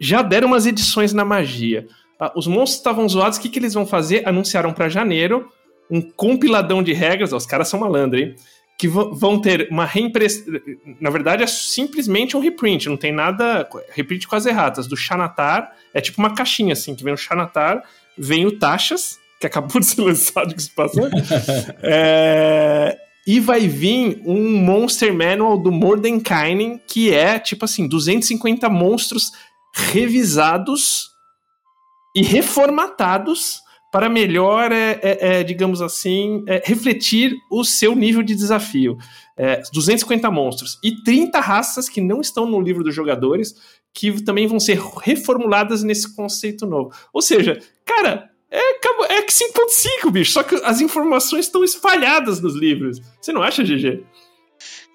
[0.00, 1.86] já deram umas edições na magia.
[2.18, 4.26] Ah, os monstros estavam zoados, o que, que eles vão fazer?
[4.26, 5.48] Anunciaram para janeiro
[5.90, 8.34] um compiladão de regras, ó, os caras são malandros, hein?
[8.76, 10.52] Que vão ter uma reimpressão.
[11.00, 13.68] Na verdade, é simplesmente um reprint, não tem nada.
[13.90, 14.88] Reprint com as erratas.
[14.88, 17.84] Do Xanatar, é tipo uma caixinha assim, que vem o Xanatar,
[18.18, 21.08] vem o Taxas, que acabou de ser lançado, que se passou.
[21.82, 29.30] é, e vai vir um Monster Manual do Mordenkainen, que é tipo assim, 250 monstros
[29.74, 31.10] revisados
[32.14, 33.60] e reformatados
[33.90, 38.96] para melhor, é, é, é, digamos assim, é, refletir o seu nível de desafio.
[39.72, 43.54] 250 é, monstros e 30 raças que não estão no livro dos jogadores,
[43.92, 46.92] que também vão ser reformuladas nesse conceito novo.
[47.12, 53.00] Ou seja, cara, é, é 5.5, bicho, só que as informações estão espalhadas nos livros.
[53.20, 54.04] Você não acha, GG?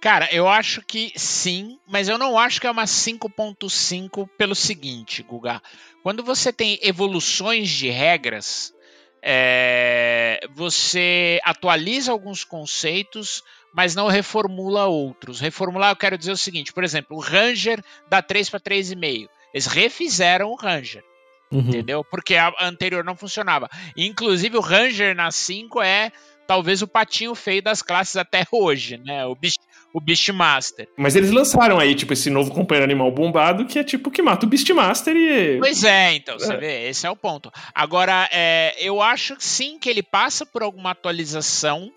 [0.01, 5.21] Cara, eu acho que sim, mas eu não acho que é uma 5.5 pelo seguinte,
[5.21, 5.61] Guga.
[6.01, 8.73] Quando você tem evoluções de regras,
[9.21, 13.43] é, você atualiza alguns conceitos,
[13.73, 15.41] mas não reformula outros.
[15.41, 19.27] Reformular, eu quero dizer o seguinte, por exemplo, o Ranger dá 3 para 3,5.
[19.53, 21.03] Eles refizeram o Ranger.
[21.51, 21.61] Uhum.
[21.61, 22.03] Entendeu?
[22.03, 23.69] Porque a anterior não funcionava.
[23.97, 26.11] Inclusive, o Ranger na 5 é
[26.47, 29.25] talvez o patinho feio das classes até hoje, né?
[29.25, 29.57] O, bicho,
[29.93, 30.87] o Beastmaster.
[30.97, 34.45] Mas eles lançaram aí, tipo, esse novo companheiro animal bombado que é tipo que mata
[34.45, 35.57] o Beastmaster e.
[35.59, 36.39] Pois é, então, é.
[36.39, 37.51] você vê, esse é o ponto.
[37.73, 41.91] Agora, é, eu acho sim que ele passa por alguma atualização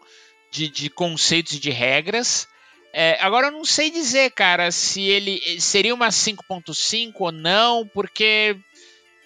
[0.51, 2.49] de, de conceitos e de regras.
[2.95, 8.57] É, agora eu não sei dizer, cara, se ele seria uma 5.5 ou não, porque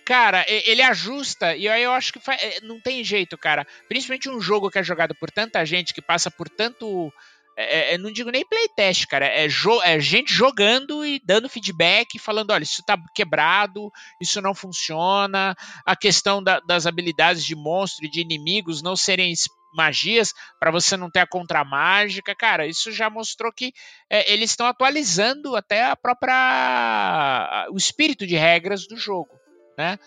[0.04, 3.66] cara, ele ajusta, e aí eu acho que faz, é, não tem jeito, cara.
[3.88, 7.12] Principalmente um jogo que é jogado por tanta gente, que passa por tanto
[7.56, 9.26] é, é, não digo nem playtest, cara.
[9.26, 13.90] É, jo é gente jogando e dando feedback, falando: olha, isso tá quebrado,
[14.20, 15.56] isso não funciona.
[15.84, 19.32] A questão da, das habilidades de monstro e de inimigos não serem
[19.72, 22.34] magias para você não ter a contramágica.
[22.34, 23.72] Cara, isso já mostrou que
[24.10, 27.68] é, eles estão atualizando até a própria.
[27.70, 29.30] o espírito de regras do jogo,
[29.78, 29.98] né?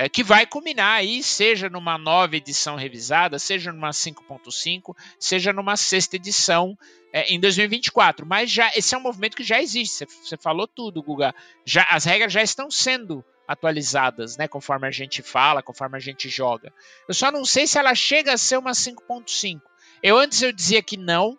[0.00, 5.76] É, que vai culminar aí, seja numa nova edição revisada, seja numa 5.5, seja numa
[5.76, 6.74] sexta edição
[7.12, 8.24] é, em 2024.
[8.24, 10.06] Mas já esse é um movimento que já existe.
[10.06, 11.34] Você falou tudo, Guga.
[11.66, 14.48] Já, as regras já estão sendo atualizadas, né?
[14.48, 16.72] Conforme a gente fala, conforme a gente joga.
[17.06, 19.60] Eu só não sei se ela chega a ser uma 5.5.
[20.02, 21.38] Eu antes eu dizia que não,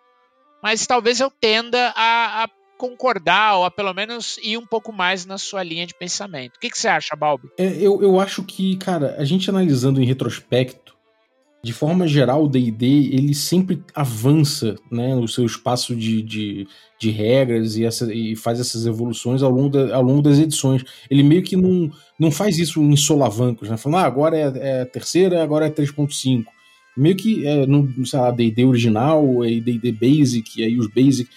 [0.62, 2.50] mas talvez eu tenda a, a,
[2.82, 6.56] concordar ou a pelo menos ir um pouco mais na sua linha de pensamento.
[6.56, 7.48] O que, que você acha, Balbi?
[7.56, 10.92] É, eu, eu acho que, cara, a gente analisando em retrospecto,
[11.62, 16.66] de forma geral, o D&D, ele sempre avança, né, no seu espaço de, de,
[16.98, 20.82] de regras e, essa, e faz essas evoluções ao longo, da, ao longo das edições.
[21.08, 24.82] Ele meio que não, não faz isso em solavancos, né, falando, ah, agora é, é
[24.82, 26.46] a terceira, agora é 3.5.
[26.96, 29.24] Meio que, é, no, sei lá, D&D original,
[29.62, 31.30] D&D Basic, aí os Basic,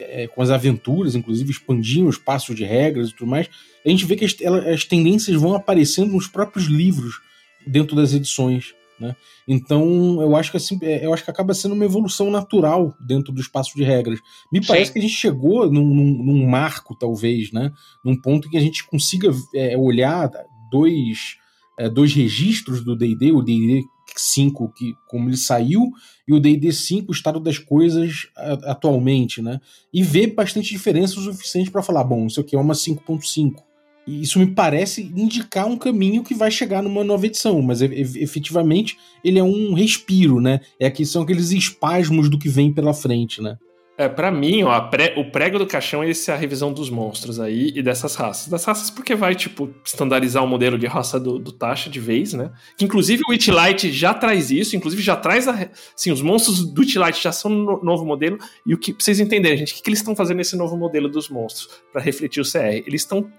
[0.00, 3.48] é, com as aventuras, inclusive expandindo o espaço de regras e tudo mais,
[3.84, 4.36] a gente vê que as,
[4.72, 7.20] as tendências vão aparecendo nos próprios livros
[7.66, 8.74] dentro das edições.
[8.98, 9.16] Né?
[9.48, 13.32] Então, eu acho que assim, é, eu acho que acaba sendo uma evolução natural dentro
[13.32, 14.20] do espaço de regras.
[14.52, 14.92] Me parece Sim.
[14.92, 17.72] que a gente chegou num, num, num, marco, talvez, né?
[18.04, 20.30] Num ponto em que a gente consiga é, olhar
[20.70, 21.36] dois,
[21.78, 23.82] é, dois registros do D&D, o D&D
[24.16, 25.90] 5, que, como ele saiu,
[26.26, 28.28] e o D&D 5, o estado das coisas
[28.64, 29.60] atualmente, né?
[29.92, 33.70] E ver bastante diferença o suficiente para falar, bom, isso aqui é uma 5.5
[34.06, 39.38] isso me parece indicar um caminho que vai chegar numa nova edição, mas efetivamente ele
[39.38, 40.60] é um respiro, né?
[40.78, 43.56] É que são aqueles espasmos do que vem pela frente, né?
[44.00, 47.70] É, para mim, ó, pré, o prego do caixão é a revisão dos monstros aí
[47.74, 48.48] e dessas raças.
[48.48, 52.32] Das raças porque vai, tipo, estandarizar o modelo de raça do, do Tasha de vez,
[52.32, 52.50] né?
[52.78, 56.80] Que inclusive o Witchlight já traz isso, inclusive já traz a, assim, os monstros do
[56.80, 59.90] Witchlight já são no novo modelo e o que vocês entenderem, gente, o que, que
[59.90, 62.82] eles estão fazendo nesse novo modelo dos monstros para refletir o CR?
[62.86, 63.30] Eles estão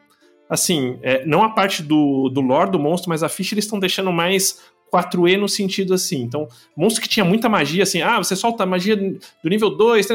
[0.48, 3.80] assim, é, não a parte do, do lore do monstro, mas a ficha eles estão
[3.80, 4.60] deixando mais
[4.92, 6.22] 4E no sentido assim.
[6.22, 10.08] Então, monstro que tinha muita magia, assim, ah, você solta a magia do nível 2,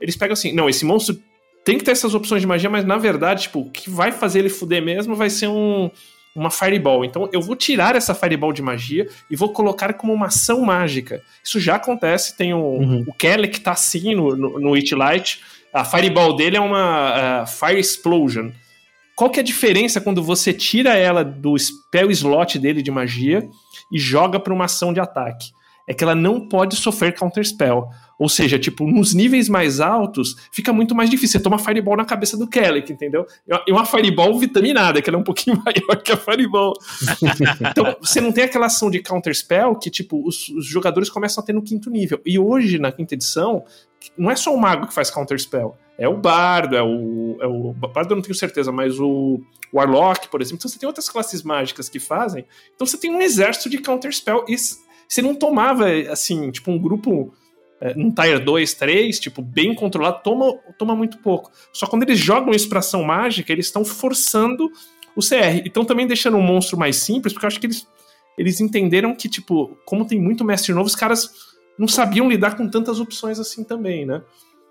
[0.00, 1.18] eles pegam assim, não, esse monstro
[1.64, 4.40] tem que ter essas opções de magia, mas na verdade, tipo, o que vai fazer
[4.40, 5.90] ele fuder mesmo vai ser um,
[6.34, 7.04] uma Fireball.
[7.04, 11.22] Então eu vou tirar essa Fireball de magia e vou colocar como uma ação mágica.
[11.42, 13.04] Isso já acontece, tem o, uhum.
[13.06, 15.40] o Kelly que tá assim no, no, no It Light.
[15.72, 18.50] A Fireball dele é uma uh, Fire Explosion.
[19.14, 23.48] Qual que é a diferença quando você tira ela do spell slot dele de magia
[23.92, 25.52] e joga para uma ação de ataque?
[25.86, 27.90] É que ela não pode sofrer counter spell.
[28.22, 31.40] Ou seja, tipo, nos níveis mais altos, fica muito mais difícil.
[31.40, 33.26] Você toma Fireball na cabeça do Kelly, entendeu?
[33.66, 36.72] E uma Fireball vitaminada, que ela é um pouquinho maior que a Fireball.
[37.68, 41.42] então, você não tem aquela ação de counter spell que, tipo, os, os, jogadores começam
[41.42, 42.20] a ter no quinto nível.
[42.24, 43.64] E hoje, na quinta edição,
[44.16, 45.76] não é só o mago que faz counter spell.
[45.98, 47.38] É o bardo, é o.
[47.40, 49.40] É o bardo eu não tenho certeza, mas o
[49.74, 50.58] Warlock, por exemplo.
[50.58, 52.44] Então você tem outras classes mágicas que fazem.
[52.72, 54.44] Então você tem um exército de counterspell.
[54.48, 54.56] E
[55.08, 57.34] você não tomava, assim, tipo, um grupo.
[57.82, 61.50] É, num Tier 2, 3, tipo, bem controlado, toma, toma muito pouco.
[61.72, 64.70] Só quando eles jogam isso pra ação mágica, eles estão forçando
[65.16, 65.56] o CR.
[65.64, 67.88] E estão também deixando um monstro mais simples, porque eu acho que eles,
[68.38, 72.68] eles entenderam que, tipo, como tem muito mestre novo, os caras não sabiam lidar com
[72.68, 74.22] tantas opções assim também, né?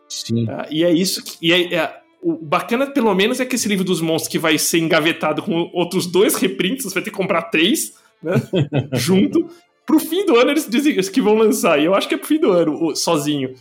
[0.07, 0.45] Sim.
[0.45, 1.38] Uh, e é isso que.
[1.41, 4.57] E é, é, o bacana, pelo menos, é que esse livro dos monstros que vai
[4.57, 7.93] ser engavetado com outros dois reprints, você vai ter que comprar três,
[8.24, 8.36] né?
[8.93, 9.49] junto.
[9.86, 11.80] Pro fim do ano eles dizem que vão lançar.
[11.80, 13.54] E eu acho que é pro fim do ano, sozinho.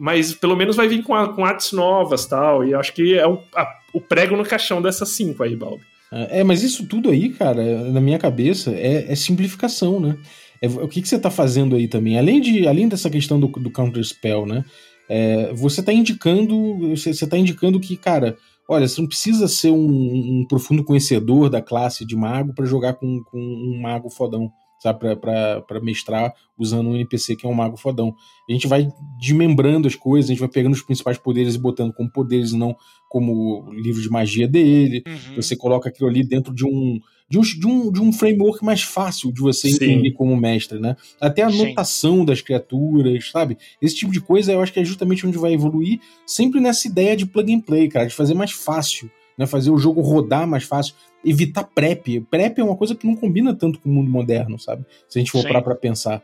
[0.00, 2.64] Mas pelo menos vai vir com, a, com artes novas tal.
[2.64, 5.82] E acho que é o, a, o prego no caixão dessas cinco aí, Balbi.
[6.12, 10.16] É, mas isso tudo aí, cara, na minha cabeça, é, é simplificação, né?
[10.62, 12.16] É, o que, que você tá fazendo aí também?
[12.16, 14.64] Além, de, além dessa questão do, do counter spell, né?
[15.08, 18.36] É, você está indicando, você está indicando que, cara,
[18.68, 22.94] olha, você não precisa ser um, um profundo conhecedor da classe de mago para jogar
[22.94, 24.50] com, com um mago fodão
[24.84, 28.14] sabe, para mestrar usando um NPC que é um mago fodão.
[28.48, 28.86] A gente vai
[29.18, 32.56] desmembrando as coisas, a gente vai pegando os principais poderes e botando como poderes e
[32.56, 32.76] não
[33.08, 35.02] como livro de magia dele.
[35.06, 35.36] Uhum.
[35.36, 38.82] Você coloca aquilo ali dentro de um, de um, de um, de um framework mais
[38.82, 39.76] fácil de você Sim.
[39.76, 40.96] entender como mestre, né?
[41.18, 42.24] Até a notação Sim.
[42.26, 43.56] das criaturas, sabe?
[43.80, 47.16] Esse tipo de coisa eu acho que é justamente onde vai evoluir, sempre nessa ideia
[47.16, 49.46] de plug and play, cara, de fazer mais fácil, né?
[49.46, 50.94] Fazer o jogo rodar mais fácil
[51.24, 52.20] evitar prep.
[52.30, 54.84] Prep é uma coisa que não combina tanto com o mundo moderno, sabe?
[55.08, 56.22] Se a gente for parar pra pensar.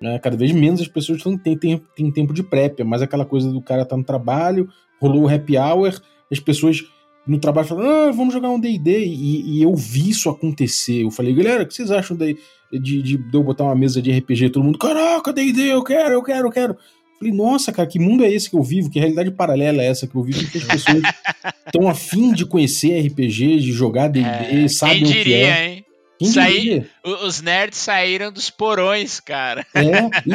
[0.00, 0.18] Né?
[0.18, 3.50] Cada vez menos as pessoas têm, têm, têm tempo de prep, é mais aquela coisa
[3.50, 4.68] do cara tá no trabalho,
[5.00, 5.98] rolou o happy hour,
[6.30, 6.84] as pessoas
[7.26, 11.02] no trabalho falam, ah, vamos jogar um D&D, e, e, eu vi isso acontecer.
[11.02, 12.38] Eu falei, galera, o que vocês acham de,
[12.70, 14.50] de, de, de eu botar uma mesa de RPG?
[14.50, 16.76] Todo mundo, caraca, D&D, eu quero, eu quero, eu quero.
[17.18, 18.90] Falei, nossa, cara, que mundo é esse que eu vivo?
[18.90, 20.50] Que realidade paralela é essa que eu vivo?
[20.50, 21.02] Que as pessoas
[21.66, 25.68] estão afim de conhecer RPG, de jogar D&D, é, sabem o que é.
[25.68, 25.86] Hein?
[26.24, 29.66] Saí, os nerds saíram dos porões, cara.
[29.74, 29.82] É,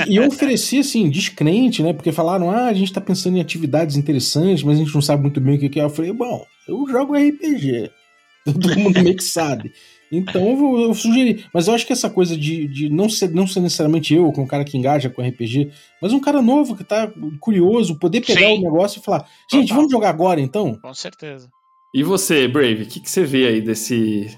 [0.09, 1.91] e, e, eu ofereci, assim, descrente, né?
[1.91, 5.23] Porque falaram, ah, a gente tá pensando em atividades interessantes, mas a gente não sabe
[5.23, 5.83] muito bem o que é.
[5.83, 7.89] Eu falei, bom, eu jogo RPG.
[8.45, 9.71] Todo mundo meio que sabe.
[10.11, 11.45] Então eu, vou- eu sugeri.
[11.53, 14.43] Mas eu acho que essa coisa de, de não, ser, não ser necessariamente eu, com
[14.43, 18.39] um cara que engaja com RPG, mas um cara novo que tá curioso, poder pegar
[18.47, 18.59] Sim.
[18.59, 19.75] o negócio e falar: gente, Total.
[19.77, 20.75] vamos jogar agora então?
[20.75, 21.49] Com certeza.
[21.95, 24.37] E você, Brave, o que, que você vê aí desse,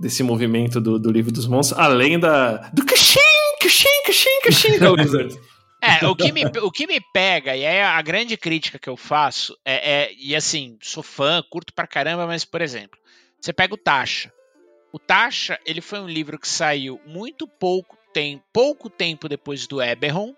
[0.00, 2.68] desse movimento do, do livro dos monstros, além da.
[2.72, 3.18] Do cachim,
[3.60, 5.36] cachim, cachim, cachim da Wizard?
[5.86, 8.96] É, o que, me, o que me pega, e é a grande crítica que eu
[8.96, 12.98] faço, é, é- e assim, sou fã, curto pra caramba, mas, por exemplo,
[13.38, 14.32] você pega o Tasha.
[14.94, 19.82] O Tasha, ele foi um livro que saiu muito pouco tempo, pouco tempo depois do
[19.82, 20.32] Eberron,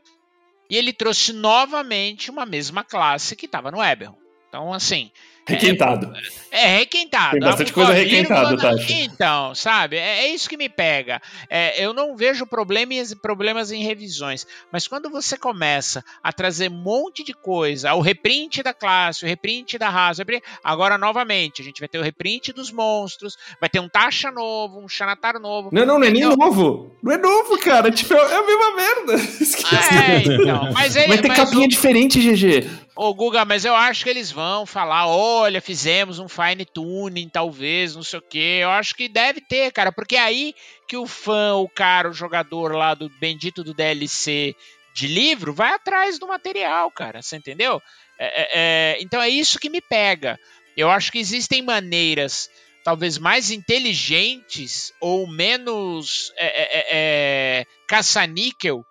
[0.70, 4.16] e ele trouxe novamente uma mesma classe que estava no Eberron.
[4.56, 5.10] Então, assim,
[5.46, 6.12] Requentado.
[6.50, 7.32] é requentado.
[7.32, 8.92] Tem bastante Ah, coisa por requentada, Tati.
[8.94, 9.96] Então, sabe?
[9.96, 11.20] É, é isso que me pega.
[11.50, 16.74] É, eu não vejo problemas, problemas em revisões, mas quando você começa a trazer um
[16.82, 21.64] monte de coisa, o reprint da classe, o reprint da raça, reprint- agora novamente, a
[21.64, 25.68] gente vai ter o reprint dos monstros, vai ter um Tasha novo, um Xanatar novo.
[25.70, 26.96] Não, não, não é nem Então- novo.
[27.02, 27.90] Não é novo, cara.
[27.92, 29.14] Tipo, é a mesma merda.
[29.14, 29.66] Esquece.
[29.94, 30.72] É, então.
[30.72, 32.85] Mas ele, Vai ter mas capinha o- diferente, GG.
[32.98, 37.94] Ô, Guga, mas eu acho que eles vão falar: olha, fizemos um fine tuning, talvez,
[37.94, 38.60] não sei o quê.
[38.62, 40.54] Eu acho que deve ter, cara, porque é aí
[40.88, 44.56] que o fã, o cara, o jogador lá do bendito do DLC
[44.94, 47.20] de livro vai atrás do material, cara.
[47.20, 47.82] Você entendeu?
[48.18, 50.40] É, é, é, então é isso que me pega.
[50.74, 52.48] Eu acho que existem maneiras
[52.82, 58.86] talvez mais inteligentes ou menos é, é, caça-níquel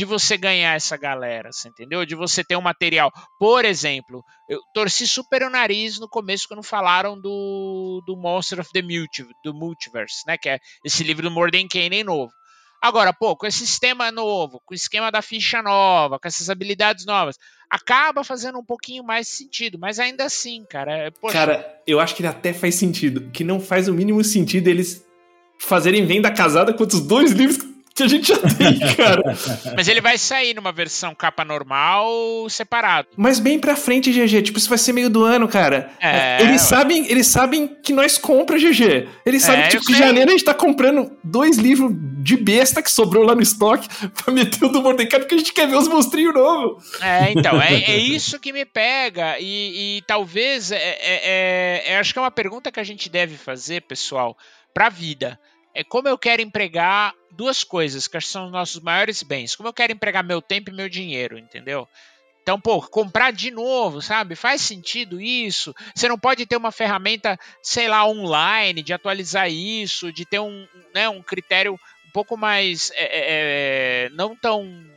[0.00, 2.06] de você ganhar essa galera, você entendeu?
[2.06, 3.12] De você ter um material.
[3.38, 8.70] Por exemplo, eu torci super o nariz no começo quando falaram do, do Monster of
[8.72, 10.38] the Multi, do Multiverse, né?
[10.38, 12.32] Que é esse livro do Mordenkainen novo.
[12.80, 17.04] Agora, pô, com esse sistema novo, com o esquema da ficha nova, com essas habilidades
[17.04, 17.36] novas,
[17.68, 22.14] acaba fazendo um pouquinho mais sentido, mas ainda assim, cara, é, poxa, Cara, eu acho
[22.14, 23.30] que ele até faz sentido.
[23.32, 25.04] Que não faz o mínimo sentido eles
[25.58, 27.69] fazerem venda casada com os dois livros que
[28.02, 29.22] a gente já tem, cara.
[29.76, 33.08] mas ele vai sair numa versão capa normal separado.
[33.16, 34.42] Mas bem pra frente, GG.
[34.42, 35.90] Tipo, isso vai ser meio do ano, cara.
[36.00, 36.68] É, eles, ué.
[36.68, 39.08] sabem, eles sabem que nós compra, GG.
[39.24, 41.92] Eles É, sabem que, eu tipo, que em janeiro a gente tá comprando dois livros
[42.22, 43.88] de besta que sobrou lá no estoque
[44.22, 46.84] pra meter o do Mordecai, porque a gente quer ver os monstrinhos novos.
[47.00, 49.38] É, então, é, é isso que me pega.
[49.38, 53.08] E, e talvez, é, é- é- é- acho que é uma pergunta que a gente
[53.08, 54.36] deve fazer, pessoal,
[54.74, 55.38] para a vida.
[55.74, 59.54] É como eu quero empregar duas coisas, que são os nossos maiores bens.
[59.54, 61.88] Como eu quero empregar meu tempo e meu dinheiro, entendeu?
[62.42, 64.34] Então, pô, comprar de novo, sabe?
[64.34, 65.74] Faz sentido isso?
[65.94, 70.66] Você não pode ter uma ferramenta, sei lá, online, de atualizar isso, de ter um,
[70.94, 72.90] né, um critério um pouco mais.
[72.94, 74.89] é, é, é, não tão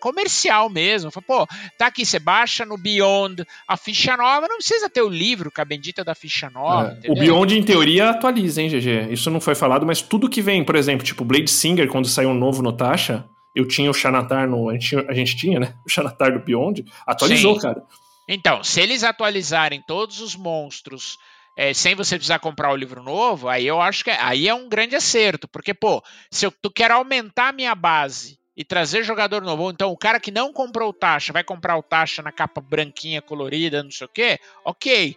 [0.00, 1.10] comercial mesmo.
[1.10, 1.46] Fala, Pô,
[1.78, 5.60] tá aqui, você baixa no Beyond a ficha nova, não precisa ter o livro com
[5.60, 6.98] a bendita da ficha nova.
[7.02, 7.14] É, o?
[7.14, 9.12] Beyond, em teoria, atualiza, hein, GG?
[9.12, 12.30] Isso não foi falado, mas tudo que vem, por exemplo, tipo Blade Singer, quando saiu
[12.30, 13.24] um novo no Tasha,
[13.54, 14.68] eu tinha o Xanatar no.
[14.68, 15.74] A gente, tinha- a gente tinha, né?
[15.86, 17.60] O Xanatar do Beyond, atualizou, Sim.
[17.62, 17.82] cara.
[18.28, 21.16] Então, se eles atualizarem todos os monstros
[21.56, 24.54] é, sem você precisar comprar o livro novo, aí eu acho que é, aí é
[24.54, 25.48] um grande acerto.
[25.48, 29.90] Porque, pô, se eu tu quero aumentar a minha base e trazer jogador novo, então
[29.90, 33.82] o cara que não comprou o taxa vai comprar o taxa na capa branquinha, colorida,
[33.82, 35.16] não sei o quê, ok.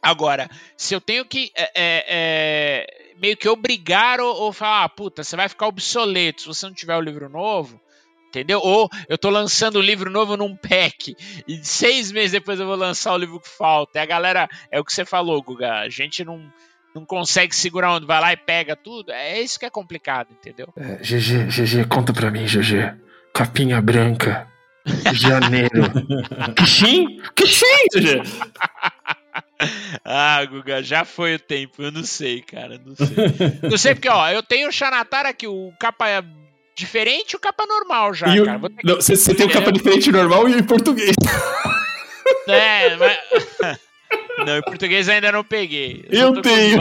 [0.00, 4.88] Agora, se eu tenho que é, é, é, meio que obrigar ou, ou falar, ah,
[4.88, 7.80] puta, você vai ficar obsoleto se você não tiver o livro novo,
[8.28, 8.60] entendeu?
[8.62, 11.16] Ou eu tô lançando o livro novo num pack
[11.48, 13.98] e seis meses depois eu vou lançar o livro que falta.
[13.98, 16.52] E a galera, é o que você falou, Guga, a gente não,
[16.94, 19.10] não consegue segurar onde vai lá e pega tudo.
[19.12, 20.68] É isso que é complicado, entendeu?
[20.76, 22.94] É, GG, GG, conta pra mim, GG.
[23.34, 24.48] Capinha branca.
[25.14, 25.82] Janeiro.
[26.56, 27.20] Kixin?
[27.34, 28.22] Kixin, GG!
[30.04, 33.08] Ah, Guga, já foi o tempo, eu não sei, cara, não sei.
[33.68, 36.22] não sei porque, ó, eu tenho o Xanatar aqui, o capa é
[36.76, 38.60] diferente e o capa normal já, E o- cara.
[38.60, 41.16] Que- Você tem o capa diferente normal e o em português.
[42.46, 43.18] É, mas...
[44.48, 46.06] Não, em português ainda não peguei.
[46.10, 46.78] Eu tô tenho.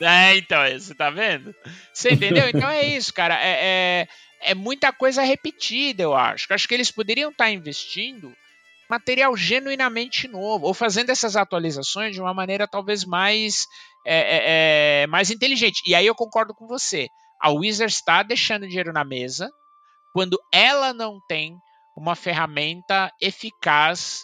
[0.00, 1.54] É, então, é, você tá vendo?
[1.92, 2.48] Você entendeu?
[2.48, 3.34] Então é isso, cara.
[3.34, 4.08] É, é,
[4.50, 6.46] é muita coisa repetida, eu acho.
[6.48, 8.36] Eu Acho que eles poderiam estar investindo em
[8.88, 13.66] material genuinamente novo, ou fazendo essas atualizações de uma maneira talvez mais,
[14.06, 15.82] é, é, é, mais inteligente.
[15.84, 17.08] E aí eu concordo com você.
[17.40, 19.50] A Wizard está deixando dinheiro na mesa
[20.12, 21.56] quando ela não tem
[21.96, 24.22] uma ferramenta eficaz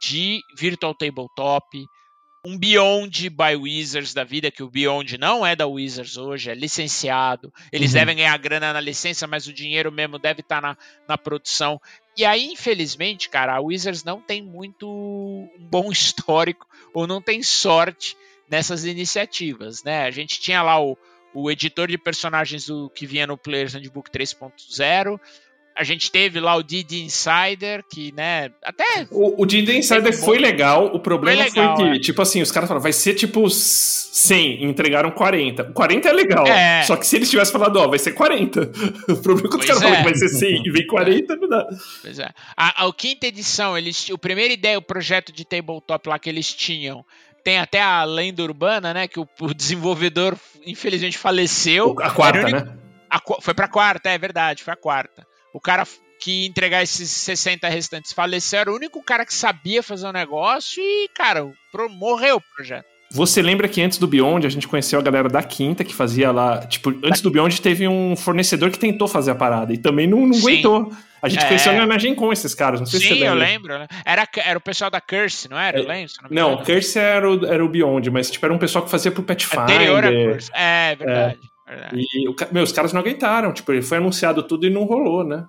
[0.00, 1.86] de Virtual Tabletop,
[2.44, 6.54] um Beyond by Wizards da vida, que o Beyond não é da Wizards hoje, é
[6.54, 7.52] licenciado.
[7.70, 8.00] Eles Uhum.
[8.00, 10.76] devem ganhar grana na licença, mas o dinheiro mesmo deve estar na,
[11.06, 11.80] na produção.
[12.16, 17.42] E aí, infelizmente, cara, a Wizards não tem muito um bom histórico ou não tem
[17.44, 18.16] sorte
[18.50, 20.02] nessas iniciativas, né?
[20.04, 20.98] A gente tinha lá o,
[21.32, 25.18] o editor de personagens do que vinha no Players Handbook 3.0.
[25.74, 29.06] A gente teve lá o Didi Insider, que, né, até.
[29.10, 31.98] O, o Didi Insider foi legal, o problema foi, legal, que, é.
[31.98, 35.64] tipo assim, os caras falaram, vai ser tipo 100, e entregaram 40.
[35.72, 36.82] 40 é legal, É.
[36.82, 38.70] só que se eles tivessem falado, ó, vai ser 40.
[39.08, 39.98] O problema é que os caras falam é.
[39.98, 41.66] que vai ser 100 e vem 40, não dá.
[42.02, 42.28] Pois é.
[42.56, 46.52] A, a quinta edição, eles, o primeira ideia, o projeto de tabletop lá que eles
[46.52, 47.04] tinham,
[47.42, 49.08] tem até a lenda urbana, né?
[49.08, 51.96] Que o, o desenvolvedor, infelizmente, faleceu.
[52.00, 52.72] A quarta, único- né?
[53.10, 55.26] A foi pra quarta, é verdade, foi a quarta.
[55.52, 55.86] O cara
[56.20, 60.80] que entregar esses 60 restantes faleceu, era o único cara que sabia fazer o negócio
[60.82, 61.44] e, cara,
[61.90, 62.86] morreu o projeto.
[63.10, 66.30] Você lembra que antes do Beyond a gente conheceu a galera da Quinta que fazia
[66.32, 66.64] lá.
[66.66, 70.24] Tipo, antes do Beyond teve um fornecedor que tentou fazer a parada e também não,
[70.26, 70.40] não Sim.
[70.40, 70.92] aguentou.
[71.20, 71.48] A gente É.
[71.48, 73.48] conheceu na, Gen Con esses caras, não sei se Sim, você eu lembra.
[73.48, 73.78] lembro.
[73.80, 73.86] né?
[74.04, 75.78] Era, era o pessoal da Curse, não era?
[75.78, 76.08] Eu É, lembro.
[76.08, 76.64] se não Não.
[76.64, 79.64] Curse era o, era o Beyond, mas tipo, era um pessoal que fazia pro Pathfinder.
[79.76, 80.50] Anterior a Curse.
[80.54, 81.38] É, verdade.
[81.74, 82.06] Verdade.
[82.14, 83.52] E meu, os caras não aguentaram.
[83.52, 85.46] Tipo, ele foi anunciado tudo e não rolou, né?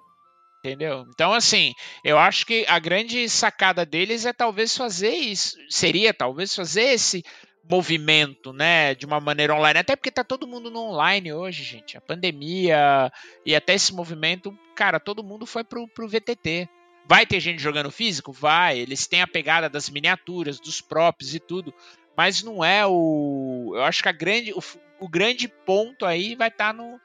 [0.66, 1.06] Entendeu?
[1.10, 1.74] Então, assim,
[2.06, 5.58] eu acho que a grande sacada deles é talvez fazer isso.
[5.70, 7.24] Seria talvez fazer esse
[7.70, 9.80] movimento, né, de uma maneira online.
[9.80, 11.98] Até porque tá todo mundo no online hoje, gente.
[11.98, 13.12] A pandemia
[13.46, 16.70] e até esse movimento, cara, todo mundo foi pro, pro VTT.
[17.06, 18.32] Vai ter gente jogando físico?
[18.32, 18.80] Vai.
[18.80, 21.74] Eles têm a pegada das miniaturas, dos props e tudo.
[22.16, 23.74] Mas não é o.
[23.76, 24.62] Eu acho que a grande, o,
[25.00, 27.00] o grande ponto aí vai estar no,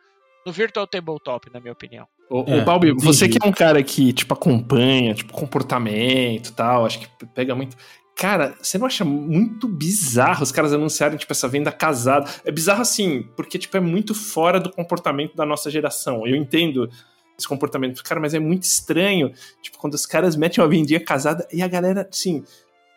[0.44, 2.06] no Virtual Tabletop, na minha opinião.
[2.30, 6.84] Ô, É, Balbi, você que é um cara que, tipo, acompanha, tipo, comportamento e tal,
[6.84, 7.76] acho que pega muito.
[8.14, 12.28] Cara, você não acha muito bizarro os caras anunciarem, tipo, essa venda casada?
[12.44, 16.26] É bizarro assim, porque, tipo, é muito fora do comportamento da nossa geração.
[16.26, 16.90] Eu entendo
[17.38, 19.32] esse comportamento, cara, mas é muito estranho,
[19.62, 22.42] tipo, quando os caras metem uma vendinha casada e a galera, assim,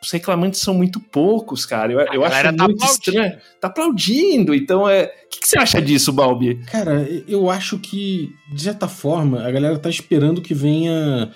[0.03, 1.93] os reclamantes são muito poucos, cara.
[1.93, 3.07] Eu, eu acho galera tá muito aplaudindo.
[3.07, 3.37] estranho.
[3.59, 5.05] Tá aplaudindo, então é.
[5.25, 6.55] O que, que você acha disso, Balbi?
[6.65, 11.31] Cara, eu acho que, de certa forma, a galera tá esperando que venha.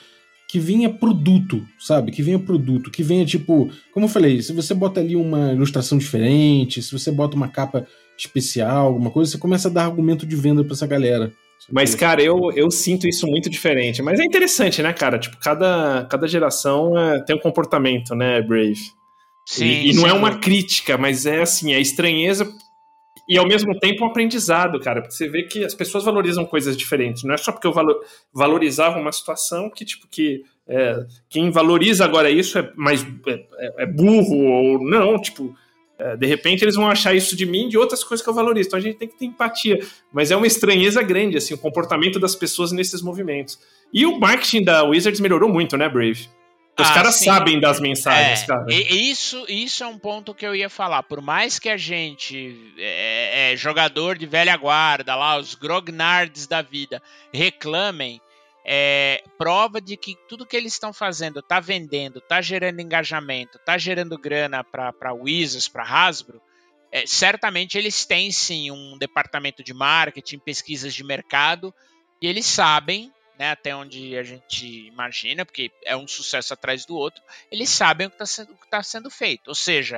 [0.48, 2.12] Que venha produto, sabe?
[2.12, 2.90] Que venha produto.
[2.90, 3.70] Que venha, tipo.
[3.94, 7.86] Como eu falei, se você bota ali uma ilustração diferente, se você bota uma capa
[8.18, 11.32] especial, alguma coisa, você começa a dar argumento de venda pra essa galera.
[11.72, 14.02] Mas, cara, eu, eu sinto isso muito diferente.
[14.02, 15.18] Mas é interessante, né, cara?
[15.18, 18.76] Tipo, cada, cada geração é, tem um comportamento, né, Brave?
[19.48, 20.10] Sim, e, e não sim.
[20.10, 22.52] é uma crítica, mas é assim, é estranheza
[23.28, 25.02] e ao mesmo tempo um aprendizado, cara.
[25.02, 27.24] Porque você vê que as pessoas valorizam coisas diferentes.
[27.24, 28.00] Não é só porque eu valo-
[28.34, 30.98] valorizava uma situação que, tipo, que é,
[31.30, 35.56] quem valoriza agora isso é mais é, é- é burro ou não, tipo.
[35.98, 38.68] É, de repente eles vão achar isso de mim de outras coisas que eu valorizo.
[38.68, 39.80] Então a gente tem que ter empatia.
[40.12, 43.60] Mas é uma estranheza grande, assim, o comportamento das pessoas nesses movimentos.
[43.94, 46.28] E o marketing da Wizards melhorou muito, né, Brave?
[46.78, 47.26] Os Ah, caras sim.
[47.26, 48.66] sabem das mensagens, É, cara.
[48.70, 51.04] isso, isso é um ponto que eu ia falar.
[51.04, 56.62] Por mais que a gente é, é jogador de velha guarda, lá, os grognards da
[56.62, 57.02] vida,
[57.34, 58.20] reclamem,
[58.66, 63.78] é prova de que tudo que eles estão fazendo tá vendendo, tá gerando engajamento, tá
[63.78, 66.42] gerando grana para Wizards, para Hasbro.
[66.92, 71.74] é, certamente eles têm sim um departamento de marketing, pesquisas de mercado,
[72.20, 76.96] e eles sabem, né, até onde a gente imagina, porque é um sucesso atrás do
[76.96, 79.50] outro, eles sabem o que está tá sendo feito.
[79.50, 79.98] Ou seja,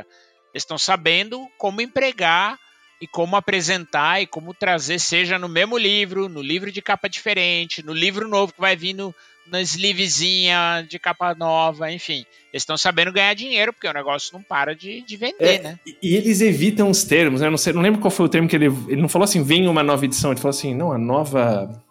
[0.54, 2.60] eles estão sabendo como empregar
[3.02, 7.84] e como apresentar e como trazer, seja no mesmo livro, no livro de capa diferente,
[7.86, 9.14] no livro novo que vai vir no,
[9.46, 12.26] na sleevezinha de capa nova, enfim.
[12.52, 15.80] Eles estão sabendo ganhar dinheiro, porque o negócio não para de, de vender, É, né?
[15.86, 17.48] E- eles evitam os termos, né?
[17.48, 18.66] Eu não, sei, não lembro qual foi o termo que ele.
[18.88, 21.84] Ele não falou assim, vem uma nova edição, ele falou assim, não, a nova.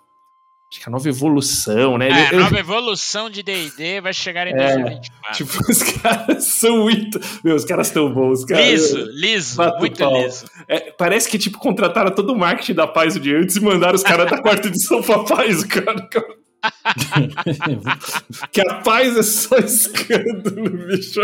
[0.69, 2.09] Acho que a nova evolução, né?
[2.09, 5.37] É, a nova evolução de D&D vai chegar em É, 2024.
[5.37, 7.21] tipo, os caras são muito.
[7.45, 8.61] Meu, os caras estão bons, cara.
[8.61, 10.21] liso, liso, Bato muito pau.
[10.21, 10.45] liso.
[10.67, 13.95] É, parece que, tipo, contrataram todo o marketing da Paz o dia antes e mandaram
[13.95, 16.09] os caras da quarta edição pra Paz, cara.
[18.51, 21.21] Que a Paz é só escândalo, bicho.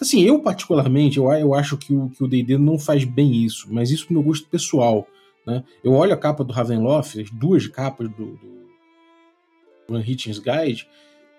[0.00, 3.66] Assim, eu particularmente, eu, eu acho que o que o D&D não faz bem isso,
[3.70, 5.06] mas isso pro meu gosto pessoal,
[5.46, 5.62] né?
[5.82, 8.62] Eu olho a capa do Ravenloft, as duas capas do, do
[9.88, 10.88] Van Hitchens Guide,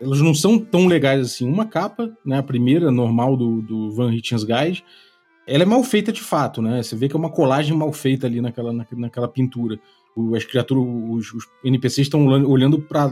[0.01, 1.47] elas não são tão legais assim.
[1.47, 4.84] Uma capa, né, a primeira normal do, do Van Hitchens Guide,
[5.47, 6.82] ela é mal feita de fato, né?
[6.82, 9.80] Você vê que é uma colagem mal feita ali naquela, na- naquela pintura.
[10.16, 13.11] O- as criaturas, os, os NPCs estão olhando para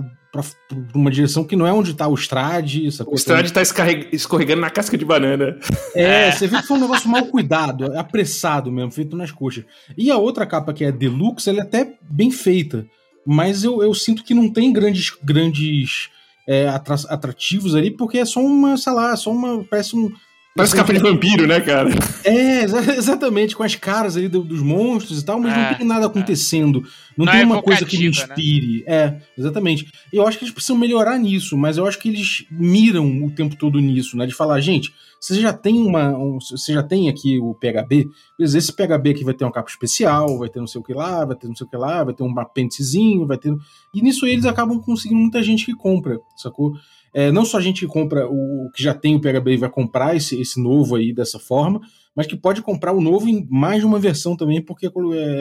[0.93, 4.69] uma direção que não é onde tá o Strade, O Strade tá escarreg- escorregando na
[4.69, 5.57] casca de banana.
[5.95, 6.31] é, É.
[6.31, 9.65] você vê que foi um negócio mal cuidado, apressado mesmo, feito nas coxas.
[9.97, 12.85] E a outra capa, que é Deluxe, ela é até bem feita.
[13.25, 16.09] Mas eu, eu sinto que não tem grandes, grandes
[16.47, 19.63] é, atra- atrativos ali, porque é só uma, sei lá, só uma.
[19.65, 20.11] Parece um.
[20.53, 21.89] Parece capa de vampiro, né, cara?
[22.25, 25.77] É, exa- exatamente, com as caras ali do- dos monstros e tal, mas É, não
[25.77, 26.81] tem nada acontecendo.
[27.17, 28.09] Não, Não tem é uma coisa que me né?
[28.09, 28.83] inspire.
[28.85, 29.89] É, exatamente.
[30.11, 33.55] Eu acho que eles precisam melhorar nisso, mas eu acho que eles miram o tempo
[33.55, 34.25] todo nisso, né?
[34.27, 36.09] De falar, gente, você já tem uma.
[36.17, 39.69] um- você já tem aqui o PHB, beleza, esse PHB aqui vai ter uma capa
[39.69, 42.03] especial, vai ter não sei o que lá, vai ter não sei o que lá,
[42.03, 43.55] vai ter um apêndicezinho, vai ter.
[43.93, 46.73] E nisso eles acabam conseguindo muita gente que compra, sacou?
[47.13, 50.15] É, não só a gente compra o que já tem o PHB e vai comprar
[50.15, 51.81] esse, esse novo aí dessa forma,
[52.15, 54.91] mas que pode comprar o novo em mais de uma versão também, porque é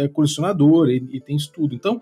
[0.04, 1.74] é colecionador e, e tem isso tudo.
[1.74, 2.00] Então,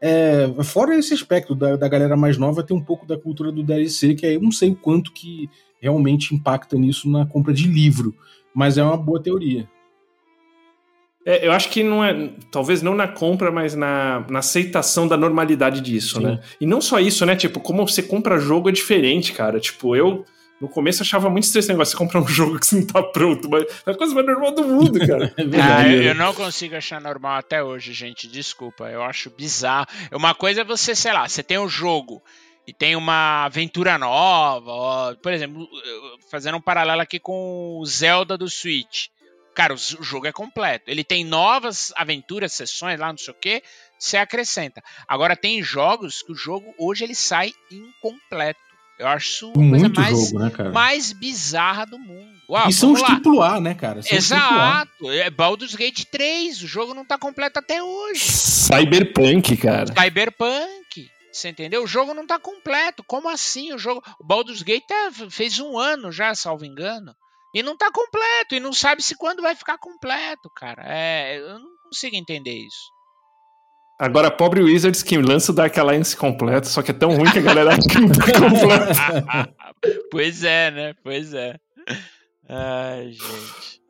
[0.00, 3.62] é, fora esse aspecto da, da galera mais nova, tem um pouco da cultura do
[3.62, 5.50] DLC, que aí eu não sei o quanto que
[5.80, 8.14] realmente impacta nisso na compra de livro,
[8.54, 9.68] mas é uma boa teoria.
[11.26, 12.30] É, eu acho que não é.
[12.50, 16.24] Talvez não na compra, mas na, na aceitação da normalidade disso, Sim.
[16.24, 16.40] né?
[16.60, 17.36] E não só isso, né?
[17.36, 19.60] Tipo, como você compra jogo é diferente, cara.
[19.60, 20.24] Tipo, eu.
[20.60, 21.92] No começo achava muito estressante esse negócio.
[21.92, 24.52] Você comprar um jogo que você não tá pronto, mas é a coisa mais normal
[24.52, 25.32] do mundo, cara.
[25.38, 28.28] É Ah, eu, eu não consigo achar normal até hoje, gente.
[28.28, 29.86] Desculpa, eu acho bizarro.
[30.12, 32.22] Uma coisa é você, sei lá, você tem um jogo
[32.66, 37.86] e tem uma aventura nova, ó, por exemplo, eu- fazendo um paralelo aqui com o
[37.86, 39.06] Zelda do Switch.
[39.60, 40.90] Cara, o jogo é completo.
[40.90, 43.62] Ele tem novas aventuras, sessões lá, não sei o que,
[43.98, 44.82] você acrescenta.
[45.06, 48.58] Agora tem jogos que o jogo hoje ele sai incompleto.
[48.98, 50.70] Eu acho isso a coisa mais, jogo, né, cara?
[50.70, 52.32] mais bizarra do mundo.
[52.48, 54.02] Uau, e são os triplo A, né, cara?
[54.02, 54.16] São.
[54.16, 58.20] Exato, é Baldur's Gate 3, o jogo não tá completo até hoje.
[58.24, 59.92] Cyberpunk, cara.
[59.92, 61.84] Cyberpunk, você entendeu?
[61.84, 63.04] O jogo não tá completo.
[63.04, 63.74] Como assim?
[63.74, 67.14] O jogo, o Baldur's Gate tá- fez um ano já, salvo engano,
[67.54, 70.82] e não tá completo e não sabe se quando vai ficar completo, cara.
[70.86, 72.90] É, eu não consigo entender isso.
[73.98, 77.38] Agora, pobre Wizards que lança o Dark Alliance completo, só que é tão ruim que
[77.38, 79.54] a galera acha que não tá completo.
[80.10, 80.94] pois é, né?
[81.02, 81.56] Pois é.
[82.48, 83.80] Ai, gente.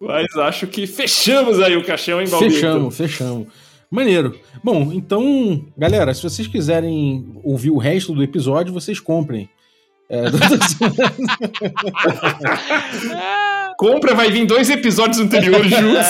[0.00, 2.52] Mas acho que fechamos aí o caixão, hein, Balbito?
[2.52, 3.48] Fechamos, fechamos.
[3.90, 4.38] Maneiro.
[4.62, 9.48] Bom, então, galera, se vocês quiserem ouvir o resto do episódio, vocês comprem.
[10.08, 10.24] É,
[13.78, 16.06] Compra, vai vir dois episódios anteriores juntos,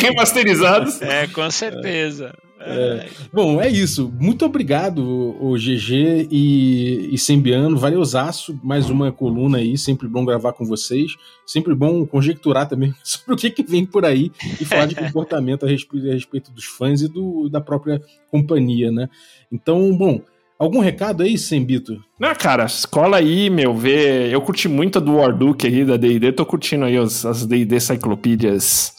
[0.00, 1.02] remasterizados.
[1.02, 2.32] É, com certeza.
[2.62, 3.08] É.
[3.32, 4.12] Bom, é isso.
[4.18, 7.76] Muito obrigado, o GG e, e Sembiano.
[7.76, 8.58] Valeuzaço.
[8.62, 9.78] Mais uma coluna aí.
[9.78, 11.12] Sempre bom gravar com vocês.
[11.46, 14.30] Sempre bom conjecturar também sobre o que, que vem por aí
[14.60, 18.00] e falar de comportamento a respeito, a respeito dos fãs e do, da própria
[18.30, 19.08] companhia, né?
[19.50, 20.20] Então, bom,
[20.60, 21.96] algum recado aí, Sembito?
[22.18, 24.32] Não, cara, escola aí, meu, vê.
[24.32, 27.80] Eu curti muito a do Warduke aí da DD, tô curtindo aí os- as DD
[27.80, 28.94] Cyclopédias.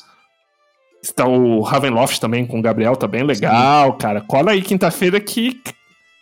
[1.03, 4.22] Está o Ravenloft também com o Gabriel, tá bem legal, cara.
[4.22, 5.59] Cola aí quinta-feira que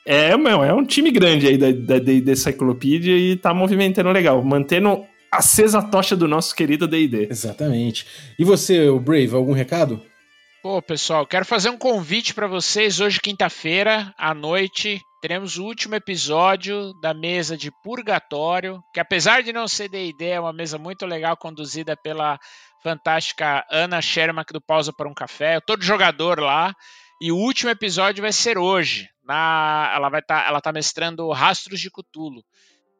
[0.08, 4.42] é, meu, é um time grande aí da da DD Cyclopedia e tá movimentando legal,
[4.44, 7.28] mantendo acesa a tocha do nosso querido DD.
[7.30, 8.06] Exatamente.
[8.40, 10.02] E você, o Brave, algum recado?
[10.64, 13.00] Pô, pessoal, quero fazer um convite para vocês.
[13.00, 19.52] Hoje, quinta-feira, à noite, teremos o último episódio da mesa de Purgatório, que apesar de
[19.52, 22.40] não ser D&D, é uma mesa muito legal, conduzida pela
[22.82, 25.58] fantástica Ana Shermack do Pausa para um Café.
[25.58, 26.74] Eu tô de jogador lá.
[27.22, 29.10] E o último episódio vai ser hoje.
[29.26, 32.44] Na, ela vai tá, ela tá mestrando Rastros de Cthulhu.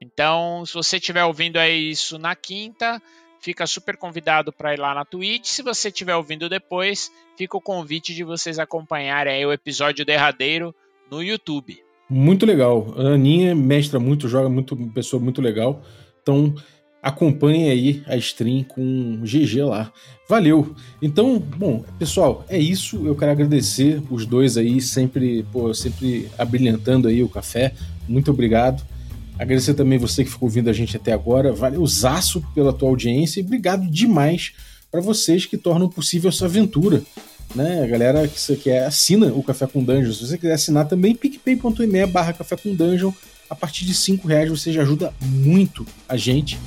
[0.02, 3.02] Então, se você estiver ouvindo aí isso na quinta,
[3.40, 5.46] fica super convidado para ir lá na Twitch.
[5.46, 10.76] Se você estiver ouvindo depois, fica o convite de vocês acompanharem o episódio derradeiro
[11.10, 11.82] no YouTube.
[12.10, 12.94] Muito legal.
[12.98, 15.84] A Aninha mestra muito, joga muito, pessoa muito legal.
[16.22, 16.56] Então,
[17.02, 19.92] acompanhe aí a stream com GG lá.
[20.28, 20.76] Valeu.
[21.02, 23.06] Então, bom, pessoal, é isso.
[23.06, 27.74] Eu quero agradecer os dois aí, sempre, pô, sempre abrilhantando aí o café.
[28.08, 28.84] Muito obrigado.
[29.38, 31.54] Agradecer também você que ficou ouvindo a gente até agora.
[31.54, 34.52] Valeuzaço pela tua audiência e obrigado demais
[34.92, 37.02] para vocês que tornam possível essa aventura.
[37.56, 40.14] Né, a galera que você quer assina o Café com Dungeon.
[40.14, 43.12] Se você quiser assinar também, picpay.me barra Café com Dungeon.
[43.50, 46.60] A partir de 5 reais você já ajuda muito a gente.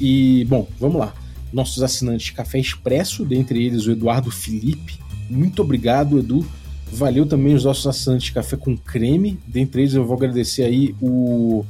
[0.00, 1.14] E, bom, vamos lá.
[1.52, 4.98] Nossos assinantes Café Expresso, dentre eles o Eduardo Felipe.
[5.28, 6.46] Muito obrigado, Edu.
[6.90, 9.38] Valeu também os nossos assinantes Café com Creme.
[9.46, 11.64] Dentre eles eu vou agradecer aí o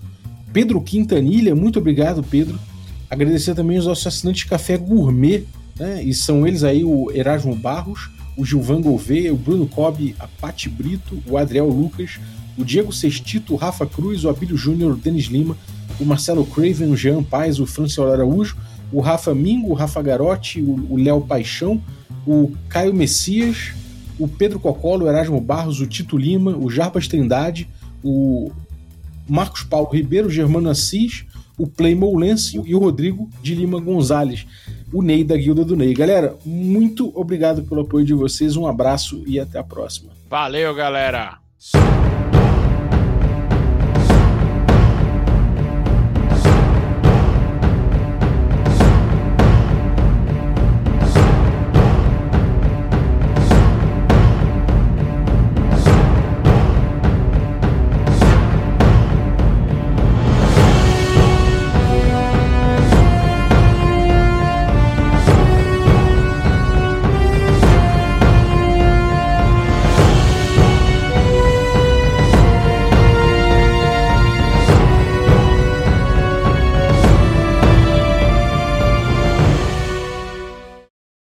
[0.53, 1.55] Pedro Quintanilha.
[1.55, 2.59] Muito obrigado, Pedro.
[3.11, 5.45] Agradecer também os nossos assinantes Café Gourmet,
[5.79, 6.03] né?
[6.03, 10.69] E são eles aí o Erasmo Barros, o Gilvan Gouveia, o Bruno Cobb, a Pati
[10.69, 12.19] Brito, o Adriel Lucas,
[12.57, 15.57] o Diego Sextito, o Rafa Cruz, o Abílio Júnior, o Denis Lima,
[16.01, 18.57] o Marcelo Craven, o Jean Paz, o Franciol Araújo,
[18.93, 21.83] o Rafa Mingo, o Rafa Garotti, o Léo Paixão,
[22.27, 23.73] o Caio Messias,
[24.19, 27.69] o Pedro Cocolo, o Erasmo Barros, o Tito Lima, o Jarbas Trindade,
[28.05, 28.51] o
[29.29, 31.25] Marcos Paulo Ribeiro, o Germano Assis,
[31.57, 34.47] o Play Moulense e o Rodrigo de Lima Gonzalez,
[34.93, 35.94] o Ney da Guilda do Ney.
[35.94, 40.12] Galera, muito obrigado pelo apoio de vocês, um abraço e até a próxima.
[40.28, 41.41] Valeu, galera!